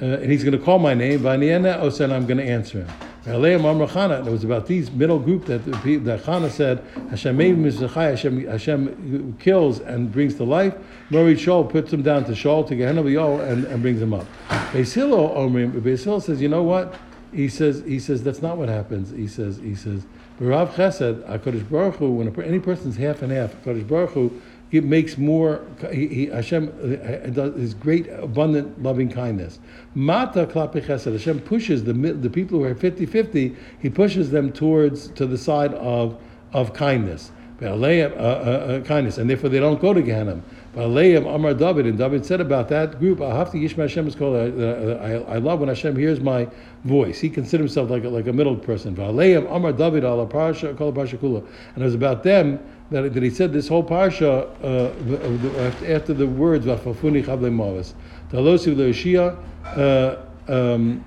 uh, 0.00 0.04
and 0.04 0.30
he's 0.30 0.44
going 0.44 0.56
to 0.56 0.62
call 0.62 0.78
my 0.78 0.92
name. 0.92 1.20
Vaniena 1.20 1.80
Osen, 1.80 2.12
I'm 2.12 2.26
going 2.26 2.38
to 2.38 2.44
answer 2.44 2.84
him. 2.84 2.88
It 3.28 4.30
was 4.30 4.44
about 4.44 4.66
these 4.68 4.90
middle 4.92 5.18
group 5.18 5.46
that 5.46 5.64
that 5.64 6.22
Chana 6.22 6.48
said 6.48 6.84
Hashem 7.10 7.64
Hashem 7.64 8.46
Hashem 8.46 9.36
kills 9.40 9.80
and 9.80 10.12
brings 10.12 10.36
to 10.36 10.44
life. 10.44 10.74
Mori 11.10 11.34
Shaul 11.34 11.68
puts 11.68 11.92
him 11.92 12.02
down 12.02 12.24
to 12.26 12.32
Shaul 12.32 12.68
to 12.68 12.76
Gehenna 12.76 13.02
and, 13.02 13.64
and 13.64 13.82
brings 13.82 14.00
him 14.00 14.14
up. 14.14 14.26
Beis 14.70 14.92
Hillel 14.92 15.48
Basil 15.80 16.20
says, 16.20 16.40
you 16.40 16.48
know 16.48 16.62
what? 16.62 16.94
He 17.32 17.48
says 17.48 17.82
he 17.84 17.98
says 17.98 18.22
that's 18.22 18.42
not 18.42 18.58
what 18.58 18.68
happens. 18.68 19.10
He 19.10 19.26
says 19.26 19.56
he 19.56 19.74
says 19.74 20.06
Barav 20.40 20.74
Chesed 20.74 21.68
Baruch 21.68 21.96
Hu 21.96 22.10
when 22.10 22.44
any 22.44 22.60
person's 22.60 22.96
half 22.96 23.22
and 23.22 23.32
half 23.32 23.60
Baruch 23.64 24.10
Hu 24.10 24.40
it 24.72 24.84
makes 24.84 25.16
more 25.16 25.64
he, 25.92 26.08
he, 26.08 26.26
Hashem 26.26 26.68
uh, 26.68 27.28
does 27.30 27.54
his 27.54 27.74
great 27.74 28.08
abundant 28.08 28.82
loving 28.82 29.08
kindness. 29.08 29.60
Mata 29.94 30.46
klape 30.46 30.84
chesed. 30.84 31.12
Hashem 31.12 31.40
pushes 31.40 31.84
the 31.84 31.92
the 31.92 32.30
people 32.30 32.58
who 32.58 32.64
are 32.64 32.74
50-50, 32.74 33.56
He 33.80 33.90
pushes 33.90 34.30
them 34.30 34.52
towards 34.52 35.08
to 35.08 35.26
the 35.26 35.38
side 35.38 35.74
of 35.74 36.20
of 36.52 36.72
kindness. 36.72 37.30
Uh, 37.62 37.68
uh, 37.68 37.68
uh, 37.70 38.80
kindness, 38.82 39.16
and 39.16 39.30
therefore 39.30 39.48
they 39.48 39.58
don't 39.58 39.80
go 39.80 39.94
to 39.94 40.02
Gehenna. 40.02 40.42
Amar 40.76 41.54
David, 41.54 41.86
and 41.86 41.96
David 41.96 42.26
said 42.26 42.40
about 42.40 42.68
that 42.68 42.98
group, 42.98 43.20
Ahafti 43.20 43.62
Yishma 43.62 43.82
Hashem 43.82 44.06
is 44.06 44.14
called. 44.14 44.36
I, 44.36 45.38
love 45.38 45.60
when 45.60 45.68
Hashem 45.68 45.96
hears 45.96 46.20
my 46.20 46.48
voice. 46.84 47.18
He 47.18 47.30
considered 47.30 47.64
himself 47.64 47.90
like 47.90 48.04
a, 48.04 48.08
like 48.08 48.26
a 48.26 48.32
middle 48.32 48.56
person. 48.56 48.98
Amar 48.98 49.72
David 49.72 50.04
ala 50.04 50.26
parsha 50.26 50.76
called 50.76 50.94
parsha 50.94 51.16
kula, 51.18 51.46
and 51.74 51.82
it 51.82 51.86
was 51.86 51.94
about 51.94 52.22
them 52.22 52.60
that, 52.90 53.14
that 53.14 53.22
he 53.22 53.30
said 53.30 53.52
this 53.52 53.68
whole 53.68 53.82
parsha 53.82 54.46
uh, 54.62 55.86
after 55.86 56.12
the 56.12 56.26
words 56.26 56.66
Vafafuni 56.66 57.24
Chavle 57.24 57.52
Mavis. 57.52 57.94
Talosi 58.30 58.74
Leoshia. 58.74 60.22
Um, 60.48 61.04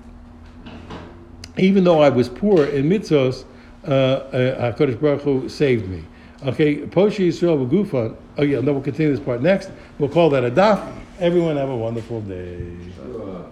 even 1.56 1.84
though 1.84 2.00
I 2.00 2.08
was 2.08 2.28
poor 2.28 2.64
in 2.64 2.88
mitzvos, 2.88 3.44
uh, 3.86 3.90
uh, 3.90 4.72
Hakadosh 4.72 5.00
Baruch 5.00 5.22
Hu 5.22 5.48
saved 5.48 5.88
me. 5.88 6.04
Okay, 6.42 6.76
Poshi 6.86 7.28
Yisrael 7.28 7.68
Gufan. 7.68 8.16
Oh 8.38 8.42
yeah, 8.42 8.60
then 8.60 8.72
we'll 8.72 8.82
continue 8.82 9.14
this 9.14 9.22
part 9.22 9.42
next. 9.42 9.70
We'll 9.98 10.08
call 10.08 10.30
that 10.30 10.42
a 10.42 10.50
daf. 10.50 10.90
Everyone 11.18 11.56
have 11.58 11.68
a 11.68 11.76
wonderful 11.76 12.22
day. 12.22 12.66